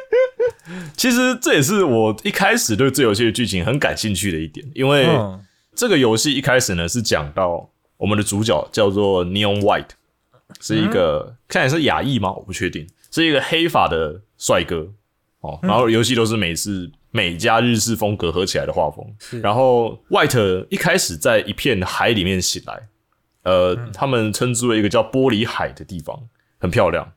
[0.96, 5.38] 其实这也是我一开始对这游戏的剧情很感兴趣的一点，因为、嗯
[5.72, 9.90] 这个游戏一开始呢是讲到我们的主角叫做 Neon White，
[10.60, 12.32] 是一个、看起来是亚裔吗？
[12.32, 14.88] 我不确定，是一个黑发的帅哥
[15.40, 15.58] 哦。
[15.62, 19.06] 然后游戏都是美式美加日式风格合起来的画风。
[19.42, 22.88] 然后 White 一开始在一片海里面醒来，
[23.44, 26.20] 呃，他们称之为一个叫玻璃海的地方，
[26.60, 27.12] 很漂亮。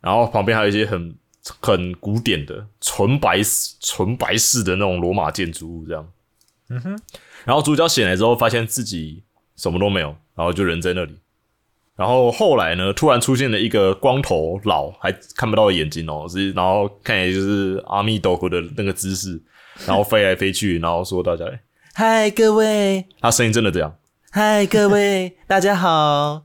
[0.00, 1.16] 然后旁边还有一些很
[1.60, 3.40] 很古典的纯白
[3.80, 6.08] 纯白式的那种罗马建筑物，这样。
[6.68, 6.98] 嗯哼
[7.44, 9.22] 然后主角醒来之后，发现自己
[9.54, 11.20] 什么都没有，然后就人在那里。
[11.94, 19.40] 然后后来呢，突然出现了一个光头佬，还看不到眼睛哦，是然后看起来就是阿弥陀佛的那个姿势，
[19.86, 21.46] 然后飞来飞去， 然后说大家，
[21.94, 23.96] 嗨，各位，他声音真的这样，
[24.30, 26.42] 嗨，各位，大家好，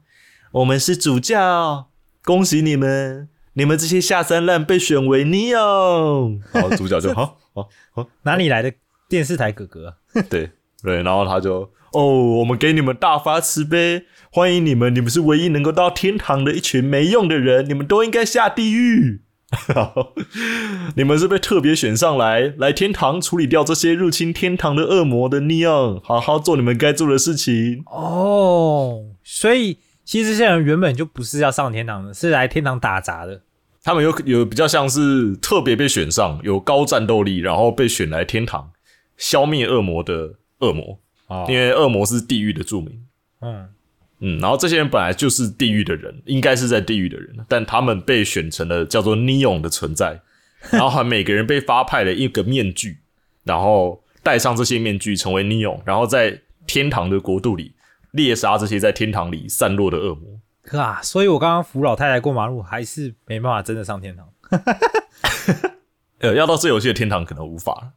[0.53, 1.89] 我们是主教，
[2.23, 6.39] 恭喜你们，你们这些下三滥被选为 Neo。
[6.53, 8.71] 然后 主角就好 好好，哪里来的
[9.09, 9.93] 电视台哥哥啊？
[10.29, 10.51] 对
[10.83, 19.21] 对，然后他就哦，我们给你们大发慈悲，欢迎你们，你们是唯一能够到天堂的一群没用的人，你们都应该下地狱。
[19.67, 20.13] 然后
[20.95, 27.83] 你们是被特别选上来来天堂处理掉这些入侵天堂的恶魔的 Neon，好好做你们该做的事情。
[27.87, 33.41] 哦，所以其实这些人原本就不是要上天堂的，是来天堂打杂的。
[33.83, 38.71] 他们有有比较像是特别被选上，有高战斗力，然后被选来天堂
[39.17, 43.03] 消灭恶魔的恶魔，哦因为恶魔是地狱的著名。
[43.41, 43.67] 嗯，
[44.19, 50.21] 嗯，然后这些人本来就是地狱的人，应该是在地狱的人，但他们被选成了叫做 Neon 的存在，
[50.69, 52.99] 然后还每个人被发派了一个面具，
[53.43, 57.73] 然后戴上这些面具成为 Neon，然后在天堂的国度里
[58.11, 60.79] 猎杀这些在天堂里散落的恶魔。
[60.79, 64.29] 啊，所以我刚刚扶老太太过马路，还是没办法真的上天堂。
[66.19, 67.93] 呃，要到这游戏的天堂可能无法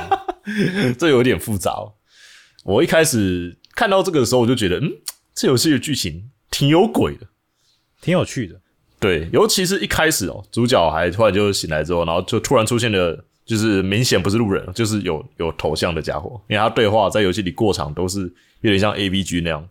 [0.98, 1.92] 这有点复杂哦。
[2.64, 4.90] 我一开始看到这个的时候，我就觉得，嗯，
[5.34, 7.26] 这游戏的剧情挺有鬼的。
[8.00, 8.60] 挺有趣的。
[8.98, 19.68] 对，尤其是一开始哦，主角还突然就醒来之后，然后就突然出现了，就是明显不是路人，就是有有头像的家伙，因为他对话在游戏里过场都是有点像 A B G 那样，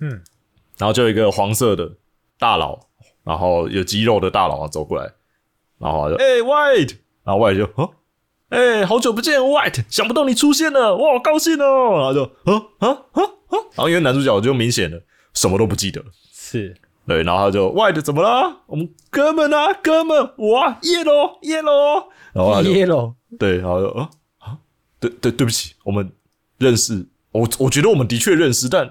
[0.00, 0.22] 嗯，
[0.78, 1.92] 然后就有一个黄色的
[2.38, 2.78] 大佬，
[3.24, 5.12] 然后有肌肉的大佬走过来，
[5.78, 7.90] 然后他就哎、White，然后 White 就哦？
[8.48, 11.98] 哎、好久不见，White，想不到你出现了，哇，好高兴哦。
[11.98, 12.88] 然后就啊啊？
[13.12, 13.22] 啊？
[13.22, 15.02] 啊，然后因为男主角就明显的
[15.34, 16.76] 什么都不记得，是。
[17.06, 18.62] 对，然后他就 White 怎么了？
[18.66, 24.58] 我们哥们啊，哥们，哇，Yellow Yellow，然后他就 yellow，对，然后就啊啊，
[24.98, 26.10] 对对对不起，我们
[26.58, 27.06] 认识，
[27.36, 28.86] 我我觉得我们的确认识，但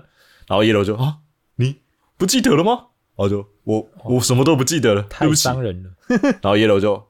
[0.47, 1.17] 然后 Yellow 就啊，
[1.55, 1.77] 你
[2.17, 2.87] 不记得了吗？
[3.15, 5.31] 然后就我我什么都不记得了，太。
[5.33, 5.91] 伤人了。
[6.41, 7.07] 然后 Yellow 就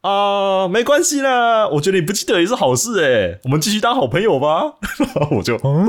[0.00, 4.76] 啊，没关系啦，我觉得你不记得也是好事诶，我们继续当好朋友吧。
[5.14, 5.88] 然后我就嗯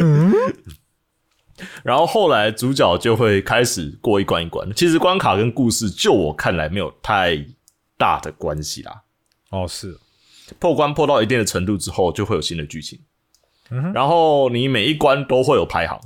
[0.00, 0.32] 嗯
[1.84, 4.70] 然后后来主角就会开始过一关一关。
[4.74, 7.46] 其实关卡跟故事，就我看来没有太
[7.96, 9.02] 大的关系啦。
[9.50, 9.96] 哦，是
[10.58, 13.00] 破关破到一定的程度之后，就会有新的剧情。
[13.70, 16.00] 嗯然后你每一关都会有排行，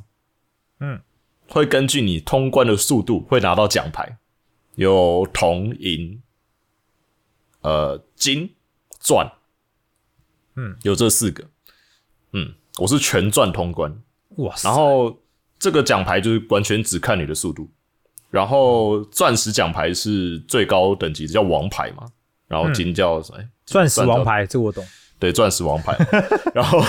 [0.78, 1.00] 嗯，
[1.48, 4.16] 会根据你通关的速度会拿到奖牌，
[4.76, 6.22] 有铜、银、
[7.60, 8.54] 呃金、
[8.98, 9.30] 钻，
[10.56, 11.44] 嗯，有这四个。
[12.32, 14.02] 嗯，我是全钻通关，
[14.36, 15.18] 哇塞，然后
[15.58, 17.68] 这个奖牌就是完全只看你的速度，
[18.30, 22.10] 然后钻石奖牌是最高等级的叫王牌嘛，
[22.50, 23.38] 然后金叫什么？
[23.38, 24.84] 哎钻石王牌，这个我懂。
[25.20, 25.96] 对，钻石王牌。
[26.52, 26.82] 然后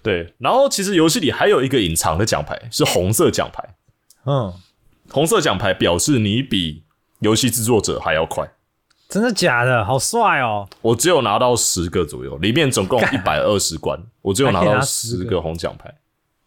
[0.00, 3.74] 对，然后其实游戏里还有一个隐藏的奖牌是红色奖牌，
[4.24, 4.54] 嗯，
[5.10, 6.84] 红色奖牌表示你比
[7.18, 8.48] 游戏制作者还要快。
[9.08, 9.84] 真的假的？
[9.84, 10.68] 好帅哦！
[10.82, 15.92] 我只有拿到十个左右，里面总共一百二十关，我只有拿到还可以拿10十个红奖牌。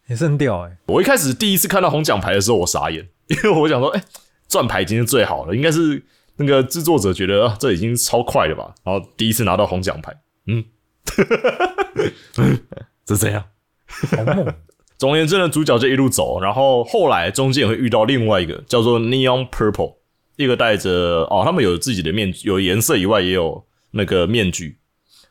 [0.06, 0.76] 也是很屌哎。
[0.86, 4.02] 我一开始第一次看到红奖牌的时候，我傻眼，因为我想说，哎、
[4.48, 6.02] 钻牌已经是最好了，应该是
[6.42, 8.74] 那个制作者觉得、啊、这已经超快了吧？
[8.84, 10.14] 然后第一次拿到红奖牌，
[10.46, 10.64] 嗯，
[13.04, 13.44] 这怎样？
[14.98, 19.96] 总而言之呢，主角就一路走，然后后来中间也会遇到另外一个叫做 Neon Purple，
[20.36, 24.78] 一个戴着哦，他们有自己的面具，有颜色以外也有那个面具。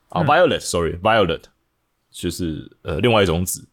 [0.09, 1.34] 啊、v i o l e t s o r r y v i o l
[1.34, 1.47] e t
[2.12, 3.66] 就是呃另外一种紫，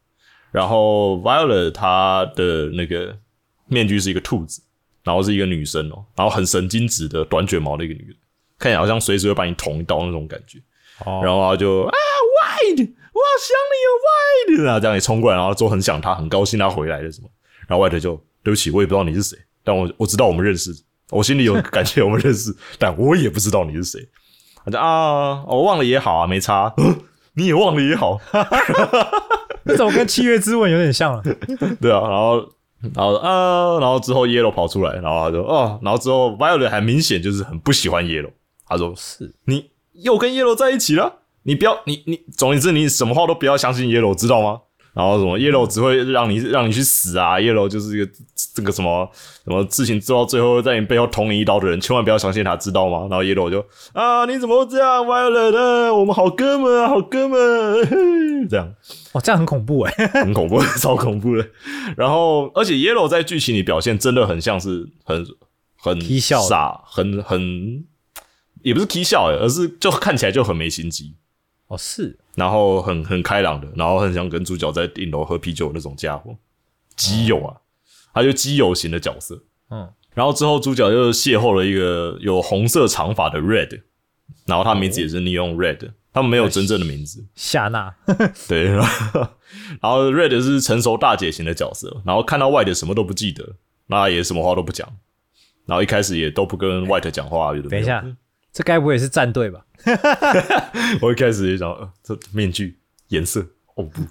[0.53, 3.19] 然后 Violet 她的那个
[3.67, 4.63] 面具是一个兔子，
[5.09, 8.17] 然后是一个女生哦，然后很神经质的短卷毛的一个女人，
[8.59, 10.59] 看起来好像随时会把你捅一刀那种感觉。
[11.07, 17.29] 哦，然后他就啊，Wide，我好想你哦，Wide，然后这样也冲过来，然后之后很想他，很高兴他回来了什么，
[17.67, 20.71] 然后 Wide 就对不起，我也不知道你是谁，但我我知道我们认识，
[21.11, 24.07] 我心里有感觉我们认识， 但我也不知道你是谁。
[24.65, 26.75] 他就啊，我忘了也好啊，没差，
[27.35, 28.21] 你也忘了也好，
[29.63, 31.23] 那怎么跟七月之吻有点像了？
[31.81, 32.45] 对啊，然后
[32.95, 38.31] 然后啊，然后之后 Yellow 跑出来，然后他说哦，然后之后 Violet 还明显就是很不喜欢 Yellow，
[38.67, 41.13] 他说是你又跟 Yellow 在一起了，
[41.43, 44.61] 你不要你你，总之，你什么话都不要相信 Yellow，知道吗？
[44.95, 48.11] 然后什么 Yellow 只会让你让你去死啊，Yellow 就是一个
[48.55, 49.09] 这个什么
[49.45, 53.07] 什么事情做到最后在你背后捅你一刀的人，千万不要相信他，知道吗？
[53.09, 57.39] 然后 Yellow 就啊，你怎么会这样，Violet，啊我们好哥们啊，好哥们，
[58.49, 58.73] 这样。
[59.19, 59.93] 哦，这样很恐怖哎。
[60.23, 61.47] 很恐怖， 超恐怖的。
[61.97, 65.27] 然后，而且 Yellow 在剧情里表现真的很像是很
[65.77, 67.85] 很笑傻，很很
[68.63, 71.15] 也不是踢笑欸而是就看起来就很没心机，
[71.67, 76.37] 哦，是然后很很开朗的，然后很想跟主角在顶楼喝啤酒那种家伙，
[76.97, 77.57] 基友啊，
[78.15, 79.43] 他就基友型的角色。
[79.71, 83.83] 嗯，然后之后主角就邂逅了一个有红色长发的 Red，
[84.47, 87.25] 然后他名字也是 Neon Red，他们没有真正的名字。
[87.35, 87.95] 夏娜。
[88.49, 88.65] 对，
[89.81, 93.55] 然后 Red 是成熟大姐型的角色，然后看到 White 什么都不记得，
[93.87, 94.89] 那也什么话都不讲，
[95.67, 97.53] 然后一开始也都不跟 White 讲话。
[97.55, 98.05] 等一下，
[98.53, 99.65] 这该不会也是战队吧？
[101.01, 103.47] 我一开始也想，呃，这面具颜色
[103.77, 104.03] 哦不，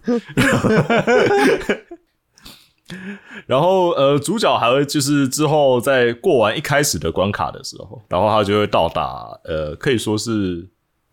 [3.45, 10.65] 然后呃，主角还会就是之后在过完一开始的关卡的时候，然后他就会到达呃，可以说是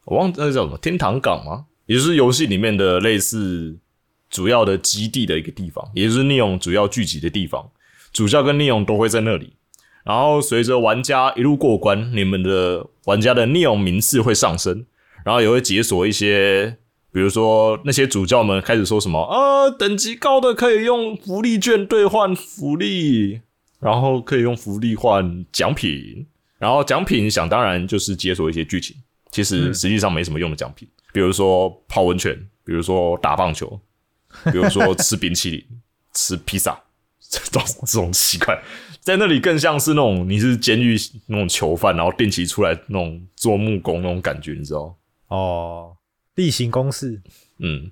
[0.05, 1.67] 我忘那叫什么天堂港吗？
[1.87, 3.77] 也就是游戏里面的类似
[4.31, 7.71] 主要的基地的一个地方，也就是 Neo 主要聚集的地方，
[8.13, 9.55] 主教跟 Neo 都会在那里。
[10.05, 14.85] 然后随着玩家一路过关，你们的玩家的 Neon 名次会上升，
[15.25, 16.77] 然后也会解锁一些，
[17.11, 23.41] 比如说那些主教们开始说什么啊，等级高的可以用福利券兑换福利，
[23.81, 26.27] 然后可以用福利换奖品，
[26.59, 28.95] 然后奖品想当然就是解锁一些剧情，
[29.35, 32.33] 其实实际上没什么用的奖品，比如说泡温泉，
[32.65, 33.81] 比如说打棒球，
[34.45, 35.67] 比如说 吃冰淇淋、
[36.13, 36.81] 吃披萨，
[37.19, 38.57] 这种这种奇怪。
[39.01, 44.97] 在那里更像是那种你是监狱那种囚犯，然后定期出来那种做木工那种感觉，你知道？
[45.27, 45.97] 哦，
[46.37, 47.21] 例行公事。
[47.59, 47.91] 嗯，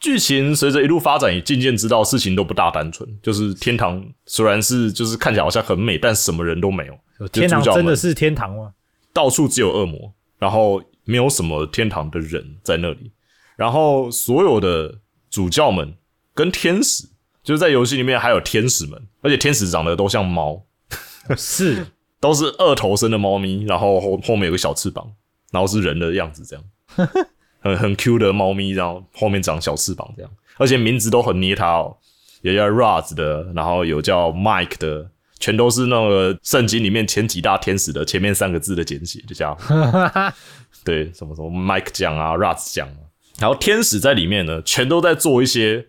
[0.00, 3.06] 剧情随着一路发展，也渐渐知道事情都不大单纯。
[3.22, 7.28] 就是天堂虽然是就是看起来好像很美，但什么人都没有。
[7.28, 8.72] 天堂真的是天堂吗？
[9.12, 13.12] 到处只有恶魔，然后没有什么天堂的人在那里，
[13.56, 15.94] 然后所有的主教们
[16.34, 17.08] 跟天使，
[17.42, 20.64] 就是在游戏里面还有天使们，而且天使长得都像猫，
[21.36, 21.86] 是。
[22.20, 25.08] 都是二头身的猫咪，然后后后面有个小翅膀，
[25.52, 26.64] 然后是人的样子，这样。
[27.62, 31.96] 很很 Q 的猫咪，然后后面长小翅膀这样，而且名字都很捏它哦，
[32.42, 35.08] 有叫 Raz 的，然后有叫 Mike 的，
[35.40, 39.74] 全都是那个圣经里面前几大天使的前面三个字的简写，就这家伙。
[40.84, 43.08] 对，什么什么 Mike 奖啊，Raz 奖啊，
[43.38, 45.88] 然后天使在里面呢，全都在做一些，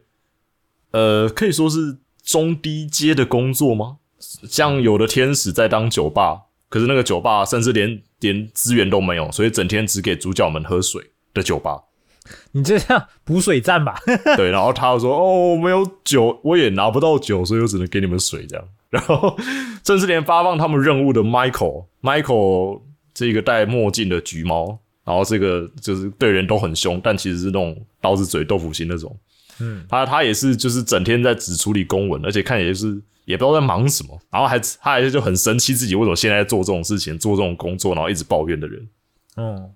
[0.92, 3.98] 呃，可以说是中低阶的工作吗？
[4.20, 11.84] 像有的天使在当酒吧，可是那个酒吧甚至连连资源都没有，所以整天只给主角们喝水的酒吧。
[12.52, 14.00] 你这样 补水站吧？
[14.38, 19.38] 对，然后他就说：“哦，没有酒，我也拿不到酒，所以我只能给你们水这样。”然后
[19.86, 22.82] 甚至连发放他们任务的 Michael，Michael
[23.14, 29.16] 这个戴墨镜的橘猫，然后这个就是对人都很凶，但其实是那种刀子嘴豆腐心那种。
[29.60, 38.88] 嗯，他他也是就是整天在只处理公文，而且看也是也不知道在忙什么，然后还他还是就很生气自己为什么现在做这种事情，做这种工作，然后一直抱怨的人。
[39.38, 39.70] 嗯，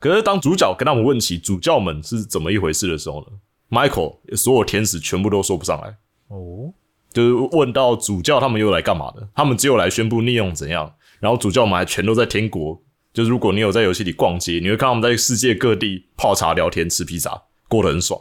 [0.00, 3.26] 可是当主角跟他们问起主教们是怎么一回事的时候呢
[3.70, 5.96] ，Michael 所有天使全部都说不上来，
[6.28, 6.72] 哦，
[7.12, 12.82] 就是问到主教他们又来干嘛的，他们只有来宣布利用怎样，然后主教们还全都在天国。
[13.12, 18.20] 就是如果你有在游戏里逛街，你会看他们在世界各地泡茶、聊天、吃披萨，过得很爽。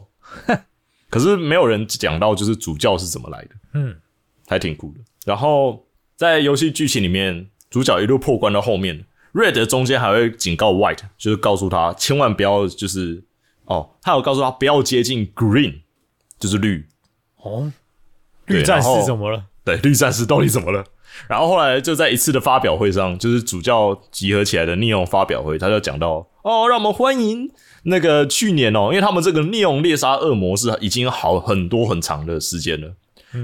[1.12, 3.96] 可是没有人讲到就是主教是怎么来的，嗯，
[4.48, 5.00] 还挺酷的。
[5.26, 13.24] 然后在游戏剧情里面，主角一路破关到后面，Red 中间还会警告 White，就是告诉他千万不要就是
[13.66, 15.82] 哦，他有告诉他不要接近 Green，
[16.40, 16.86] 就是绿，
[17.38, 17.72] 哦，
[18.46, 19.44] 绿战士怎么了？
[19.64, 20.84] 对，绿战士到底怎么了？
[21.28, 27.52] 然后后来就在一次的发表会上，就是主教集合起来的 Neon 发表会，他就讲到哦，让我们欢迎
[27.84, 32.94] 那个去年哦，因为他们这个 Neon 猎杀恶魔是已经好很多很长的时间了。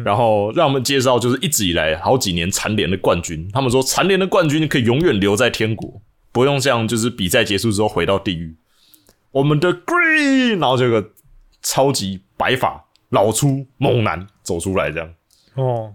[0.03, 3.49] 然后让我们介绍，就是一直以来好几年蝉联的冠军。
[3.53, 8.55] 他们说蝉联的冠军可以永远留在天国，不用像就是比赛结束之后回到地狱。
[9.31, 11.11] 我们的 Green，然后这个
[11.61, 15.09] 超级白发老粗猛男走出来，这样。
[15.55, 15.93] 哦，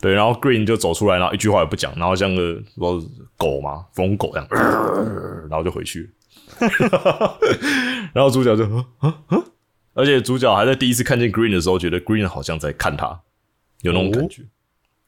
[0.00, 4.46] 对，然后 Green 就走出来，然后一句话也不讲，然后像个不知道狗嘛，疯狗一样，
[5.50, 6.10] 然后就回去。
[8.14, 9.42] 然后主角就啊啊啊！
[9.98, 13.20] 而且主角还在第一次看见 Green 的时候，觉得 Green 好像在看他，
[13.82, 14.42] 有那种感觉。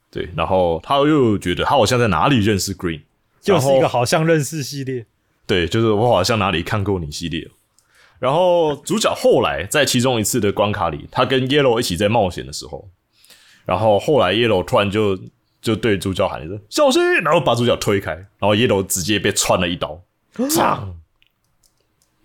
[0.09, 2.99] 对，然后他又觉得他好像在哪里认识 Green，
[3.39, 5.05] 就是一个好像认识系列。
[5.47, 7.51] 对，就是我好像哪里看过你系列哦。
[8.19, 12.89] 然后主角后来在其中一次的关卡里，他跟 Yellow 一起在冒险的时候，
[13.65, 15.17] 然后后来 Yellow 突然就
[15.61, 20.03] 就对主角喊一声“小心”，然后把主角推开，然后 Yellow 直接被穿了一刀，
[20.35, 20.89] 唰，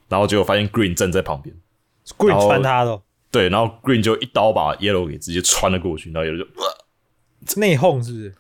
[0.09, 1.55] 然后结果发现 Green 站在旁边，
[2.17, 8.35] Green 穿他的哦对，然后 Green 就一刀把 Yellow 给直接穿了过去，然后 Yellow 就、呃、内讧是不是？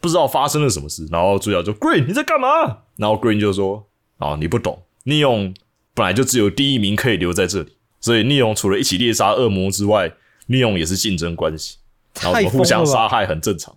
[0.00, 2.82] 不知道发生了什么事，然后主角就 Green 你在干嘛？
[2.96, 3.88] 然后 Green 就说
[4.18, 5.52] ：“哦，你不懂，逆勇
[5.94, 10.12] 本来就只有第一名可以留在这里，所以逆勇除了一起猎杀恶魔之外，
[10.46, 11.78] 逆勇也是竞争关系，
[12.20, 13.76] 然后我们互相杀害很正常。”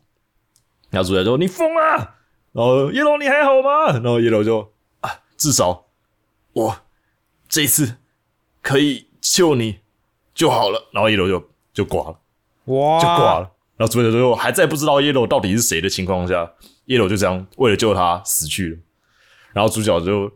[0.92, 2.16] 然后主角就说：“你疯了！”
[2.54, 3.94] 然后 Yellow 你还好吗？
[3.94, 5.86] 然后 Yellow 就啊，至少
[6.54, 6.78] 我
[7.48, 7.96] 这一次
[8.62, 9.80] 可以救你
[10.34, 10.90] 就好了。
[10.94, 12.20] 然后 Yellow 就就挂了。
[12.66, 13.52] 哇，就挂了。
[13.78, 16.52] 然后主角最后还在不知道 Yellow 到底是谁的情况下
[16.86, 18.78] ，Yellow 就这样为了救他死去了。
[19.54, 20.32] 然后主角就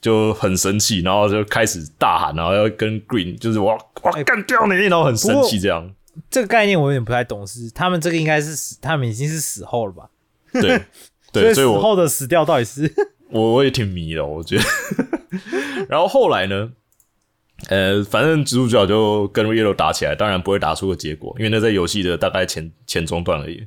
[0.00, 5.90] 就很生气，然后就开始大喊，然后要跟 Green 就是我要我要干掉你，然后很生气这样。
[6.28, 10.10] 这个概念我有点不太懂，是他们这个应该是死，他们已经是死后了吧？
[10.52, 10.82] 对
[11.32, 12.92] 对，所以死我后的死掉到底是
[13.30, 14.64] 我我也挺迷的，我觉得。
[15.88, 16.72] 然后后来呢，
[17.68, 23.66] 呃，反正主角就跟 Yellow 打起来，当然不会打出个结果，因为那在游戏的大概前前中段而已。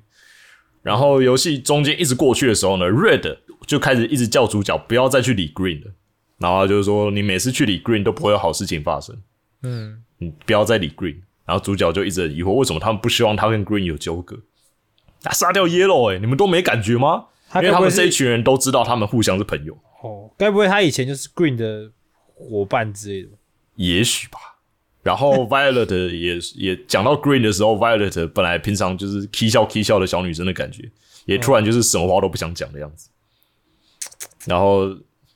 [0.81, 5.91] 然后游戏中间一直过去的时候呢，Red 就开始一直叫主角不要再去理 Green 了，
[6.39, 9.15] 然后就是说你每次去理 Green 都不会有好事情发生，
[9.61, 11.17] 嗯，你不要再理 Green。
[11.45, 14.37] 然后主角就一直很疑惑，为什么他们不希望他跟 Green 有纠葛？
[15.23, 17.25] 啊，杀掉 Yellow 哎、你们都没感觉吗？
[17.55, 19.77] 因为他们这一群人都知道他们互相是朋友。
[20.01, 21.91] 哦，该不会他以前就是 Green 的
[22.33, 23.37] 伙伴之类的吧？
[23.75, 24.39] 也许吧。
[25.01, 30.89] 然后 Violet 也也讲到 Green 的时候，Violet 本来平常就是 k 笑 k 笑的小女生的感觉，
[31.25, 33.09] 也突然就是什么话都不想讲的样子。
[34.45, 34.87] 然后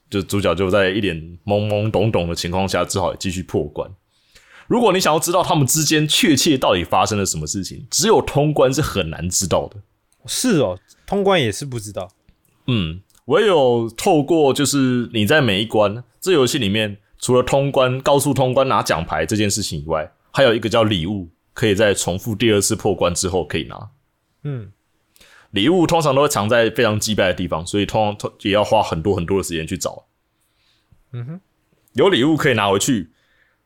[0.10, 1.16] 就主角就在一脸
[1.46, 3.90] 懵懵懂懂的情况下，只好继续破关。
[4.68, 9.78] 如果你想要知道他们之间确切到底发生了什么事情，只有通关是很难知道的。
[10.26, 12.10] 是哦，通关也是不知道。
[12.68, 16.98] 嗯，唯有透过就是你在每一关这游戏里面，
[17.28, 23.90] 除了通关、高速通关拿奖牌这件事情以外，还有一个叫礼物，可以在重复第二次破关之后可以拿。
[24.44, 24.72] 嗯，
[25.52, 30.06] 礼物通常都会藏在非常击败的地方，所以通常也要花很多很多的时间去找。
[31.12, 31.42] 嗯哼，
[31.96, 33.12] 有礼物可以拿回去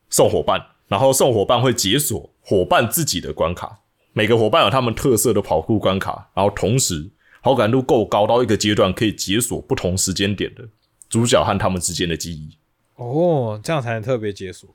[0.10, 3.82] 送伙伴，然后送伙伴会解锁伙伴自己的关卡。
[4.14, 10.68] 每个伙伴有他们特色的跑酷关卡，然后同时好感度够高到一个阶段，可以解锁不同时间点的
[11.08, 12.58] 主角和他们之间的记忆。
[13.02, 14.70] 哦，这样才能特别解锁。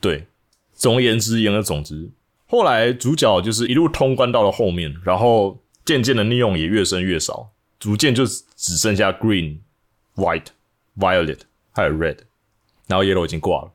[0.00, 0.26] 对，
[0.72, 2.08] 总而言之，言而总之，
[2.46, 9.58] 后来主角就是一路通关到了后面，然后渐渐的利用也越升越少，逐渐就只剩下 green、
[10.14, 10.46] white、
[10.96, 11.40] violet
[11.72, 12.16] 还有 red，
[12.86, 13.70] 然后 yellow 已经挂了。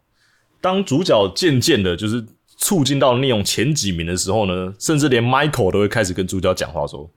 [0.59, 2.25] 当主角渐渐的就是
[2.57, 7.07] 促进到利用前几名的时候呢，甚至连 Michael 都会开始跟主角讲话说：“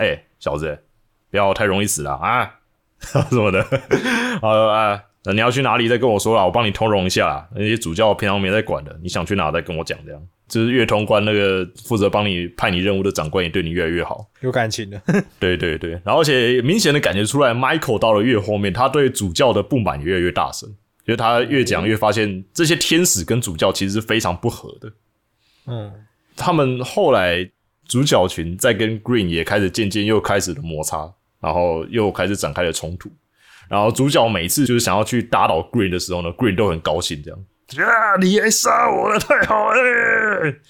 [0.00, 0.82] 哎、小子，
[1.30, 2.60] 不要太容易死了啊，
[3.00, 3.60] 什么的，
[4.40, 7.48] 啊啊。”那你要去哪里再跟我说啦，我帮你通融一下啦。
[7.54, 14.26] 那些主教平常没在管的，你想去哪再跟我讲，这样就是越通关那个负责帮你派你任务的长官也对你越来越好。
[14.40, 15.00] 有感情的，
[15.38, 20.68] 对对对，然后而且明显的感觉出来，Michael 到了越后面，他对主教的不满也越来越大声，
[21.04, 24.92] 就是他越讲越发现这些天使跟主教其实是非常不合的。
[25.66, 25.92] 嗯，
[26.34, 27.48] 他们后来
[27.86, 33.10] 主角群在跟 Green 也开始渐渐又开始了摩擦，然后又开始展开了冲突。
[33.70, 39.80] 然后主角每次就是想要去打倒 Green 的时候呢，Green 都很高兴，这样啊，你来杀我了，太好了！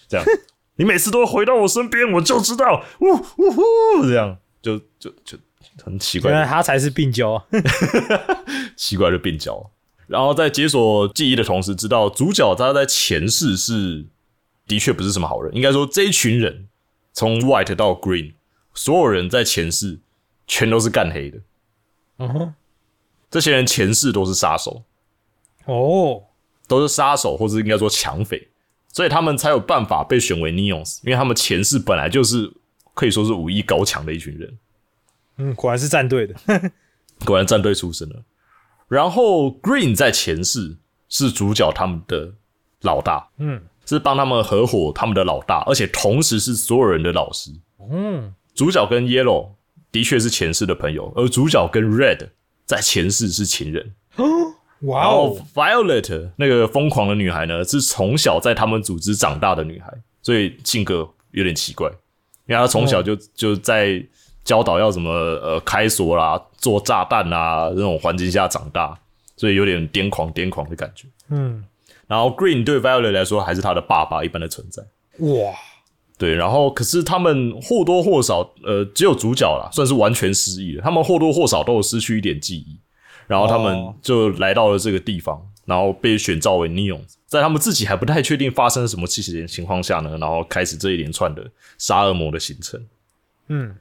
[0.06, 0.26] 这样，
[0.76, 3.62] 你每次都回到我身边，我就知道，呜呜呼，
[4.02, 5.38] 这样就就就
[5.82, 7.44] 很奇怪原来他才是病娇啊。
[8.76, 9.70] 奇怪的病娇。
[10.06, 14.04] 然后在解锁记忆的同时，知道主角他在前世是
[14.66, 15.54] 的确不是什么好人。
[15.54, 16.68] 应该说，这一群人
[17.14, 18.34] 从 White 到 Green，
[18.74, 20.00] 所有人在前世
[20.46, 21.38] 全都是干黑的。
[22.18, 22.54] 嗯哼，
[23.30, 24.82] 这些人前世都是杀手，
[25.66, 26.22] 哦，
[26.66, 28.48] 都是杀手，或者应该说抢匪，
[28.92, 32.52] 所以他们才有办法被选为 Neons，因为他们前世本来就是
[32.92, 34.58] 可以说是武艺高强的一群人。
[35.36, 36.34] 嗯，果然是战队的。
[37.24, 38.22] 果然战队出身了。
[38.88, 40.76] 然后 Green 在前世
[41.08, 42.32] 是主角他们的
[42.82, 47.50] 老大，嗯是帮他们合伙他们的老大，而且同时是所有人的老师。
[47.90, 49.50] 嗯，主角跟 Yellow
[49.92, 52.28] 的确是前世的朋友，而主角跟 Red
[52.70, 53.92] 在前世是情人。
[54.82, 59.92] 哇哦，Violet 那个疯狂的女孩呢，是从小在他们组织长大的女孩，
[60.22, 61.88] 所以性格有点奇怪，
[62.46, 64.00] 因为她从小就、就在
[64.44, 68.96] 教导要怎么呃开锁啦、做炸弹啦那种环境下长大，
[69.36, 71.08] 所以有点癫狂癫狂的感觉。
[71.28, 71.64] 嗯，
[72.06, 74.80] 然后 Green 对 Violet 来说还是他的爸爸一般的存在。
[75.18, 75.52] 哇，
[76.20, 80.82] 对，然后可是他们或多或少，呃，只有主角啦，算是完全失忆了。
[80.82, 82.78] 他们或多或少都有失去一点记忆，
[83.26, 92.84] 然后他们哦就来到了这个地方，然后被选召为 Neon，在他们自己还不太确定发生了什么事情的情况下呢，然后开始这一连串的杀恶魔的行程。
[93.48, 93.74] 嗯，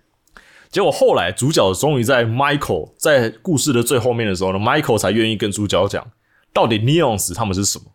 [0.72, 6.10] 结果后来主角终于在 Michael 在故事的最后面的时候呢，Michael 才愿意跟主角讲，
[6.54, 7.86] 到底 Neons 他们是什么，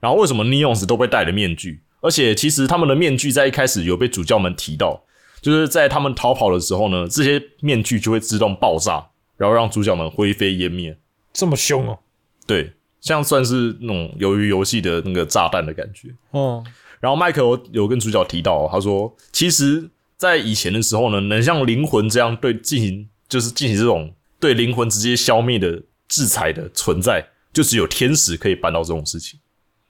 [0.00, 5.02] 然后为什么 Neons 都被戴了面具，而且其实他们的面具在一开始有被主教们提到，
[5.40, 9.04] 就是在他们逃跑的时候呢，这些面具就会自动爆炸，
[9.36, 10.96] 然后让主角们灰飞烟灭。
[11.32, 11.98] 这么凶哦。
[12.46, 16.10] 对，像算是那种由于游戏的那个炸弹的感觉。
[16.30, 16.62] 哦，
[17.00, 29.40] 然后麦克有有跟主角提到哦、他说，其实，在以前的时候呢，能像灵魂这样对进行，就是进行这种对灵魂直接消灭的制裁的存在，就只有天使可以办到这种事情。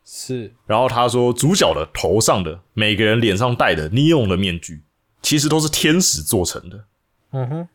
[0.08, 4.84] 是，然后他说，主角的头上的每个人脸上戴的尼龙的面具，
[5.20, 6.84] 其实都是天使做成的。
[7.32, 7.68] 嗯哼，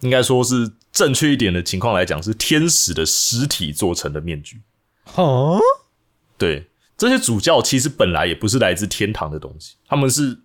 [0.00, 4.62] 应该说是正确一点的情况来讲，是天使的尸体做成的面具。
[5.16, 5.60] 哦，
[6.38, 6.66] 对，
[6.96, 10.40] 这些主教其实本来也不是来自天堂的东西，他们是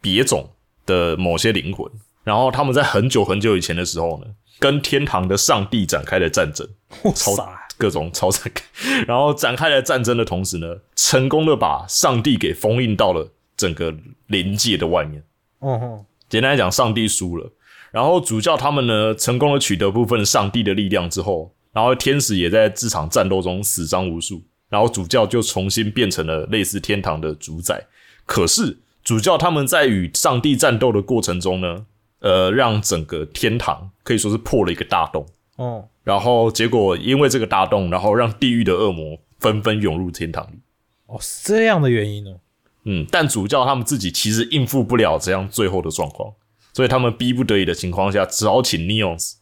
[0.00, 0.48] 别种
[0.86, 1.90] 的某些灵魂。
[2.22, 4.26] 然后他们在很久很久以前的时候呢，
[4.60, 6.68] 跟天堂的上帝展开了战争，
[7.02, 8.62] 哇超塞，各种超展开。
[9.08, 13.94] 然后展开了战争的同时呢，成功的把上帝给封印到了整个
[14.26, 15.22] 灵界的外面。
[15.60, 17.50] 嗯哼，简单来讲，上帝输了，
[17.90, 27.86] 然后主教他们呢，成功的取得部分上帝的力量之后，然后天使也在这场战斗中死伤无数，然后主教就重新变成了类似天堂的主宰。
[28.26, 31.86] 可是主教他们在与上帝战斗的过程中呢，
[32.20, 35.26] 呃，让整个天堂可以说是破了一个大洞，
[35.56, 40.58] 哦，然后结果因为这个大洞，然后让地狱的恶魔纷纷涌入天堂里。
[41.04, 42.40] 哦，是这样的原因哦。
[42.84, 46.32] 嗯，但主教他们自己其实应付不了这样最后的状况，
[46.72, 49.34] 所以他们逼不得已的情况下，只好请 Neons，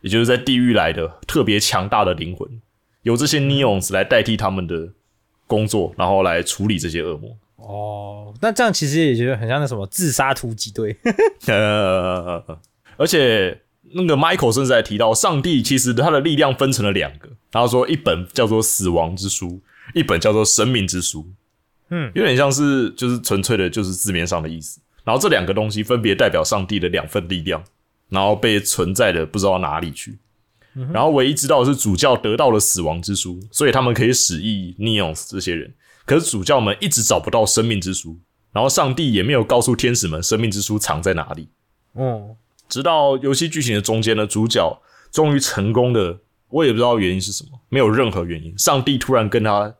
[0.00, 2.62] 也就是在地狱来的特别强大的灵魂，
[3.02, 4.94] 由这些 Neons 来代替他们的
[5.46, 7.36] 工作，然后来处理这些恶魔。
[7.56, 10.96] 哦，那这样其实也觉得很像那什么自杀突击队。
[11.46, 12.42] 呃，
[12.96, 13.60] 而且
[13.94, 19.60] 那个 Michael 甚至还提到，上帝其实他的力量分成了两个，然后说一本叫做死亡之书，
[19.94, 21.26] 一本叫做生命之书。
[21.90, 24.80] 嗯，有点像是就是纯粹的，就是字面上的意思。
[25.04, 27.62] 然后这两个东西分别代表上帝的两份力量，
[28.08, 30.18] 然后被存在的不知道哪里去。
[30.92, 35.72] 然后唯一知道的是主教得到了死亡之书，所以他们可以使役 Neons 这些人。
[36.04, 38.18] 可是主教们一直找不到生命之书，
[38.52, 41.48] 然后上帝也没有告诉天使们生命之书藏在哪里。
[41.94, 42.36] 嗯，
[42.68, 48.56] 直到游戏剧情的中间呢，主角终于成功的，我也不知道原因是什么，没有任何原因。
[48.58, 49.74] 上帝突然跟他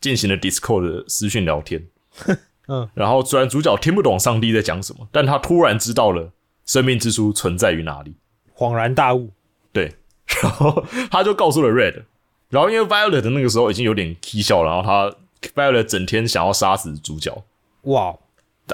[0.00, 1.86] 进行了 Discord 的私讯聊天，
[2.68, 6.32] 嗯，然后虽然主角听不懂上帝在讲什么，但他突然知道了
[6.64, 8.14] 生命之书存在于哪里。
[8.56, 9.30] 恍然大悟。
[9.72, 9.94] 对，
[10.42, 12.02] 然后他就告诉了 Red，
[12.48, 15.16] 然后因为 Violet 的那个时候已经有点笑了，然后他
[15.54, 17.44] Violet 整天想要杀死主角，
[17.82, 18.14] 哇，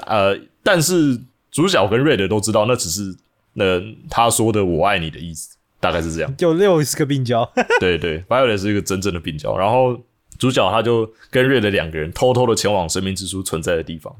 [0.05, 3.15] 呃，但是主角跟 Red 都知道那只是
[3.57, 6.33] 呃他说的“我爱你”的意思，大概是这样。
[6.37, 7.49] 就六十个病娇。
[7.79, 9.99] 对对，Violet 是一个真正的病娇，然后
[10.37, 14.15] 主角他就跟 Red 两个人偷偷的前往生命之书存在的地方，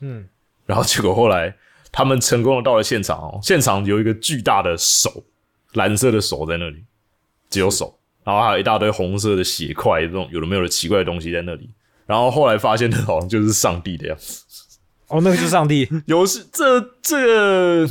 [0.00, 0.26] 嗯，
[0.66, 1.54] 然后结果后来
[1.90, 5.24] 他们成功的到了现场哦，现场有一个巨大的手，
[5.72, 6.84] 蓝色的手在那里，
[7.48, 11.70] 只有手，然后还有一大堆红色的血块，这种有的没有的奇怪的东西在那里。
[12.06, 14.42] 然后后来发现的好像就是上帝的样子。
[15.08, 15.88] 哦，那个就是上帝。
[16.04, 17.88] 游戏这这个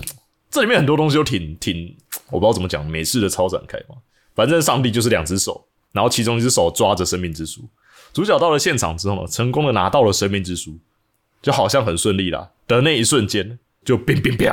[0.53, 1.97] 这里面很多东西都挺挺，
[2.29, 3.95] 我不知道怎么讲，美式的超展开嘛。
[4.35, 7.67] 反正上帝就是两只手，然后其中一只手抓着生命之书。
[8.13, 10.77] 主角到了现场之后呢，成功的拿到了生命之书，
[11.41, 12.51] 就好像很顺利啦。
[12.67, 14.47] 的那一瞬间，就乒乒乒，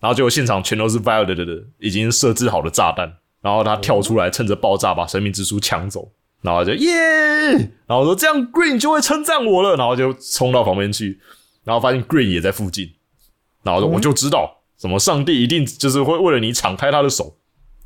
[0.00, 6.10] 然后结果现场全都是 Violet 的已经设置好的炸弹，然后他跳出来，趁着爆炸把生命之书抢走，
[6.42, 6.90] 然后就耶，
[7.86, 11.20] 然后说这样 Green 就会称赞我了，然后就冲到旁边去，
[11.62, 12.92] 然后发现 Green 也在附近，
[13.62, 17.36] 然后我就知道，什么上帝一定就是会为了你敞开他的手，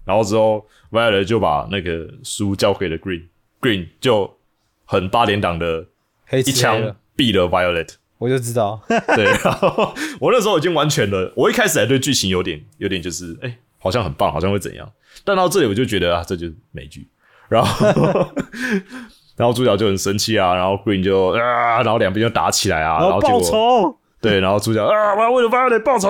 [0.04, 4.38] 然后之后 Violet 就把那个书交给了 Green，Green 就
[4.84, 5.86] 很八连档的
[6.26, 7.94] 黑一枪毙了 Violet。
[8.18, 8.80] 我就知道。
[9.14, 14.90] 对，然后我那时候已经完全了，我一开始还对剧情有点有点就是，哎、好像很棒，好像会怎样，
[15.24, 17.06] 但到这里我就觉得啊，这就是美剧，
[17.48, 17.86] 然后
[19.36, 23.97] 然后主角就很生气啊，然后 Green 就啊，然后两边就打起来啊，然后结报果仇。
[24.20, 26.08] 对，然后主角啊，我要为了 Violet 报仇，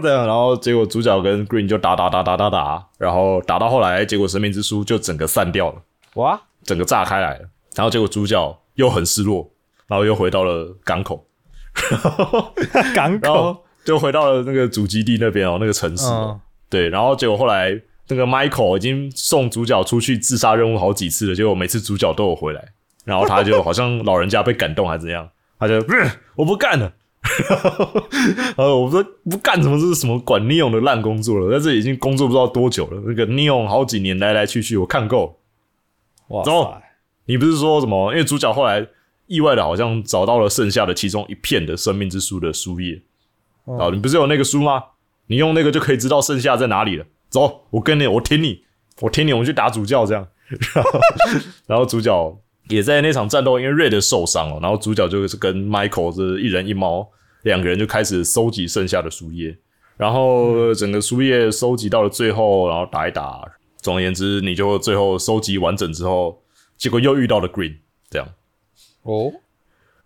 [0.00, 5.82] 这样，然后结果主角跟 Green 就打打打打打打，然后打到后来，结果生命之书就整个散掉了。
[6.14, 9.50] 哇，整个炸开来了，然后结果主角又很失落，
[9.86, 11.26] 然后又回到了港口，
[12.94, 13.64] 港口。
[13.84, 16.06] 就回到了那个主基地那边哦，那个城市
[16.70, 17.78] 对，然后结果后来
[18.08, 22.64] 那个 Michael 已经送主角出去自杀任务好几次了，结果每次主角都有回来，
[23.04, 25.28] 然后他就好像老人家被感动还是怎样，
[25.58, 25.74] 他就
[26.34, 26.90] 我不干了。
[28.56, 33.02] 呃，我说不干什么，这是什么管 Neon 的烂工作了，在这已经工作不知道多久了。
[33.06, 35.40] 那个 Neon 好几年来来去去，我看够。
[36.28, 36.82] 哇走塞，
[37.26, 38.12] 你不是说什么？
[38.12, 38.86] 因为主角后来
[39.26, 43.00] 意外的好像找到了剩下的其中一片的生命之书的书页，
[43.64, 44.82] 哦啊，你不是有那个书吗？
[45.26, 47.06] 你用那个就可以知道剩下在哪里了。
[47.30, 48.62] 走，我跟你，我挺你，
[49.00, 50.28] 我挺你，我们去打主教这样。
[50.74, 51.00] 然后，
[51.66, 57.08] 然后主角也在那场战斗，因为 Red 受伤了，然后主角就是跟 Michael 这一人一猫，
[57.42, 59.56] 两个人就开始收集剩下的树叶，
[59.96, 63.42] 然后整个树叶收集到了最后，然后打一打。
[63.80, 66.42] 总而言之，你就最后收集完整之后，
[66.78, 67.76] 结果又遇到了 Green
[68.08, 68.26] 这样。
[69.02, 69.30] 哦，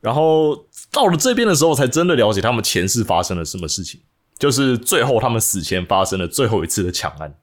[0.00, 4.00] 然后到了这边的时候，才真的了解他们前世发生了什么事情。
[4.36, 7.36] 就是最后他们死前发生的最后一次的抢案，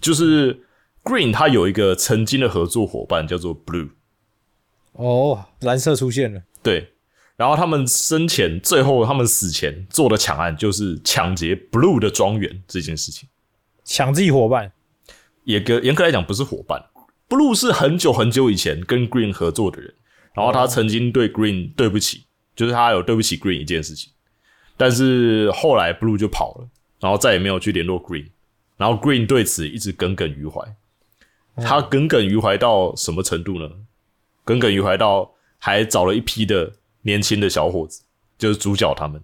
[0.00, 0.62] 就是
[1.02, 3.90] Green 他有一个曾经的合作伙伴叫做 Blue，
[4.96, 6.42] 哦，蓝色出现了。
[6.62, 6.92] 对，
[7.36, 13.28] 然后他们生前最后他们死前做的抢案就是抢劫 Blue 的庄园这件事情。
[13.84, 14.72] 抢自己伙伴。
[15.44, 16.86] 也格严格来讲不是伙伴
[17.28, 19.94] ，Blue 是很久很久以前跟 Green 合作的人，
[20.34, 22.24] 然后他曾经对 Green 对不起，
[22.56, 24.10] 就是他有对不起 Green 一件事情，
[24.76, 26.68] 但是后来 Blue 就跑了，
[26.98, 28.26] 然后再也没有去联络 Green，
[28.76, 30.60] 然后 Green 对此一直耿耿于怀，
[31.56, 33.70] 他耿耿于怀到什么程度呢？
[34.46, 36.72] 耿耿于怀到还找了一批的
[37.02, 38.02] 年轻的小伙子，
[38.38, 39.22] 就是主角他们，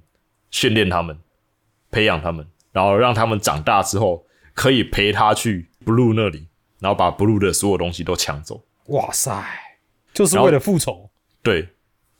[0.50, 1.16] 训练他们，
[1.90, 6.48] 培养他们，然后让他们长大之后可以陪他去 Blue 那里，
[6.80, 8.64] 然后把 Blue 的所有东西都抢走。
[8.86, 9.42] 哇塞，
[10.12, 11.08] 就是为了复仇。
[11.40, 11.68] 对，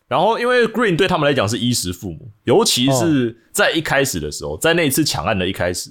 [0.07, 5.91] 然后因为 Green 对他们来讲是衣食父母，尤其是在一开始的时候，在那一次抢案的一开始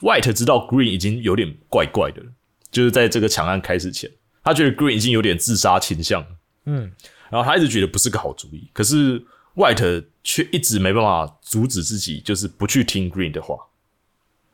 [0.00, 2.28] ，White 知道 Green 已经有点怪怪的了，
[2.70, 4.10] 就是在这个抢案开始前，
[4.42, 6.28] 他觉得 Green 已经有点自杀倾向了，
[6.64, 6.90] 嗯，
[7.30, 9.22] 然后他一直觉得不是个好主意，可是
[9.54, 13.56] White 却一直没办法阻止自己，就是不去听 Green 的话，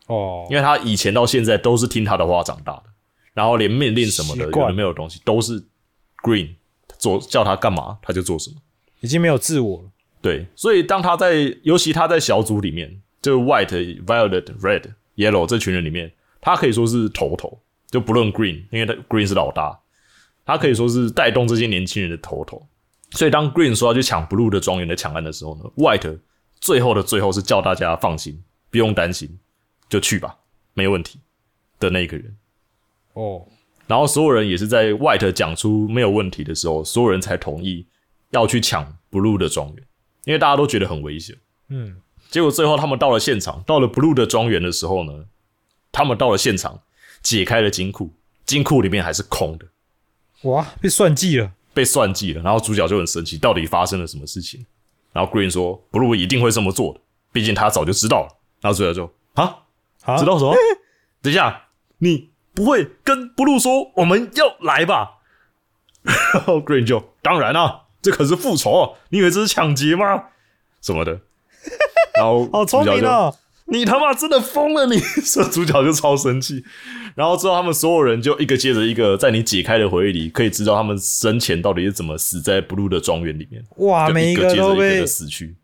[0.06, 2.84] 哦，因为他以前到现在都是听他的话长大的，
[3.32, 5.62] 然后连命令什么的有没有的东西都是
[6.22, 6.54] Green
[6.98, 8.56] 做叫他干嘛他就做什么。
[9.00, 9.90] 已经没有自我了。
[10.20, 17.58] 对，所以当他在，尤其他在小组里面，就 White、Violet、Red、Yellow 这群人里面，他可以说是头头，
[17.90, 19.80] 就不论 Green，因为他 Green 是老大，
[20.50, 22.66] 他可以说是带动这些年轻人的头头。
[23.12, 26.18] 所以当 Green 说要去抢 Blue 的庄园的抢案的时候呢，White
[26.60, 29.38] 最后的最后是叫大家放心，不用担心，
[29.88, 30.36] 就去吧，
[30.74, 31.18] 没问题
[31.78, 32.36] 的那个人。
[33.14, 33.46] 哦，
[33.88, 37.86] 然后所有人也是在 White 讲出没有问题的时候，所有人才同意
[38.30, 39.84] 要去抢 Blue 的庄园，
[40.24, 41.36] 因为大家都觉得很危险。
[41.68, 41.96] 嗯，
[42.30, 45.24] 结果最后他们到了现场，到了 Blue 的庄园的时候呢，
[45.90, 46.80] 他们到了现场，
[47.22, 48.14] 解开了金库，
[48.46, 49.66] 金库里面还是空的，
[50.42, 51.52] 哇，被算计了。
[51.72, 52.42] 被算计了。
[52.42, 54.64] 然后主角就很生气，到底发生了什么事情？
[55.12, 57.00] 然后 Green 说，Blue 一定会这么做的，
[57.32, 58.28] 毕竟他早就知道了。
[58.60, 59.62] 然后主角就啊，
[60.02, 60.54] 啊知道什么？
[61.22, 61.68] 等一下，
[61.98, 65.18] 你不会跟 Blue 说我们要来吧？
[66.02, 68.90] 然后 Green 就当然啊，这可是复仇啊！
[69.10, 70.24] 你以为这是抢劫吗？
[70.80, 71.20] 什么的。
[72.14, 73.34] 然后好聪主角就 明哦！
[73.70, 75.00] 你他妈真的疯了你！
[75.24, 76.64] 这主角就超生气，
[77.14, 85.54] 然后之后他们所有人就一个接着一个，在你解开的回忆里，可以知道他们生前到底是怎么死在 Blue 的庄园里面，哇，就每一接着一个个都被的死去。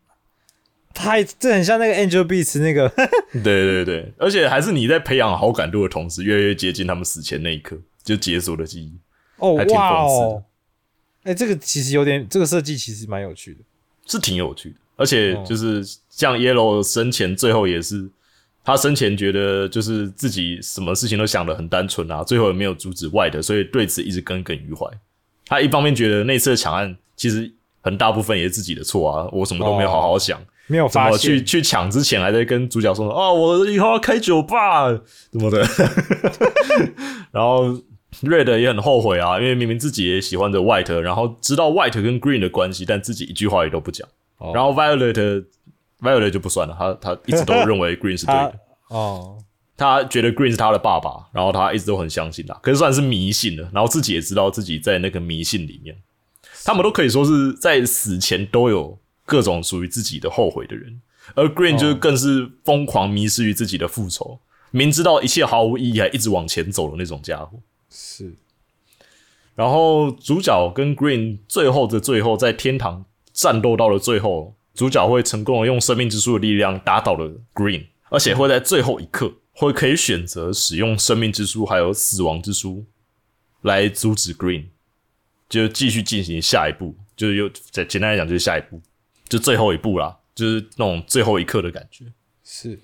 [0.93, 2.89] 太，这很像那个 Angel Beats 那个，
[3.31, 8.97] 对对对，而且还是你在培养好感度的同时，越来越接近他们死前那一刻，就解锁的记忆，
[9.37, 10.43] 哦还挺哇讽刺
[11.23, 13.59] 哎，这个其实有点，这个设计其实蛮有趣的。
[14.07, 14.75] 是挺有趣的。
[14.97, 18.09] 而且就是像 Yellow 生前最后也是，
[18.65, 24.85] 他生前觉得就是自己什么事情都想得很单纯啊，最后也没有阻止 White，所以对此一直耿耿于怀。
[25.45, 27.49] 他一方面觉得那次的抢案其实
[27.81, 30.37] 很大部分也是自己的错啊，我什么都没有好好想，
[30.67, 34.89] 没有怎么发现去去抢之前还在跟主角说哦，我以后要开酒吧
[35.31, 35.65] 怎么的，
[37.31, 37.69] 然后
[38.23, 44.07] Red 也很后悔啊，因为明明自己也喜欢着 White，然后知道 White 跟 Green 的关系，但自己一句话也都不讲。
[44.37, 44.51] 哦。
[44.53, 45.45] 然后 Violet
[45.99, 48.59] Violet 就不算了，他他一直都认为 Green 是对的，
[48.89, 49.37] 哦，
[49.75, 55.95] 他觉得 Green 是他的爸爸，然后他一直都很相信他，可是算是迷信了，然后自己也知道自己在那个迷信里面，
[56.63, 61.01] 他们都可以说是在死前都有各种属于自己的后悔的人，
[61.33, 64.39] 而 Green 就是更是疯狂迷失于自己的复仇，
[64.71, 67.59] 明知道一切毫无意义还一直往前走的那种家伙。
[67.89, 68.35] 是。
[69.55, 73.03] 然后主角跟 Green 最后的最后在天堂
[73.37, 82.83] 战斗到了最后，主角会成功的用生命之树的力量打倒了 Green，而且会在最后一刻会可以选择使用生命之树还有死亡之书
[83.61, 84.65] 来阻止 Green，
[85.47, 88.81] 就继续进行下一步，就是又简简单来讲就是下一步，
[89.29, 92.05] 就最后一步啦，就是那种最后一刻的感觉。
[92.43, 92.79] 是，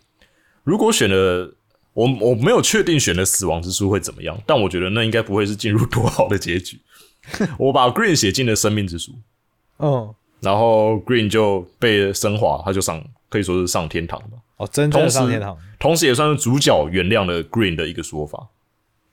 [0.63, 1.55] 如果选了
[1.93, 6.79] 我我没有确定选了死亡之书会怎么样，但我觉得那应该不会是进入多好的结局。
[7.57, 9.13] 我把 Green 写进了生命之书，
[9.79, 10.13] 嗯，
[10.43, 18.49] 然后 Green 就被升华，他就上可以说是上天堂吧，哦，真上天堂，同时也算是主角原谅了 Green 的一个说法。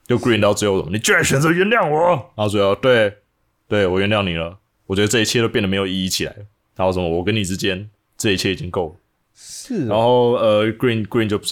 [0.07, 3.15] 就 Green 到最后，你居然选择原谅我，然后最后对
[3.69, 6.39] 对我原谅你了，我觉得这一切都变得没有意义起来了。
[6.75, 8.95] 然后什么，我跟你之间这一切已经够了。
[9.33, 11.47] 是哦，后呃，Green Green 就啪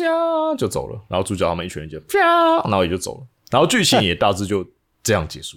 [0.58, 2.18] 就走了，然后主角他们一群人就啪，
[2.64, 4.66] 然后也就走了，然后剧情也大致就
[5.04, 5.56] 这样结束。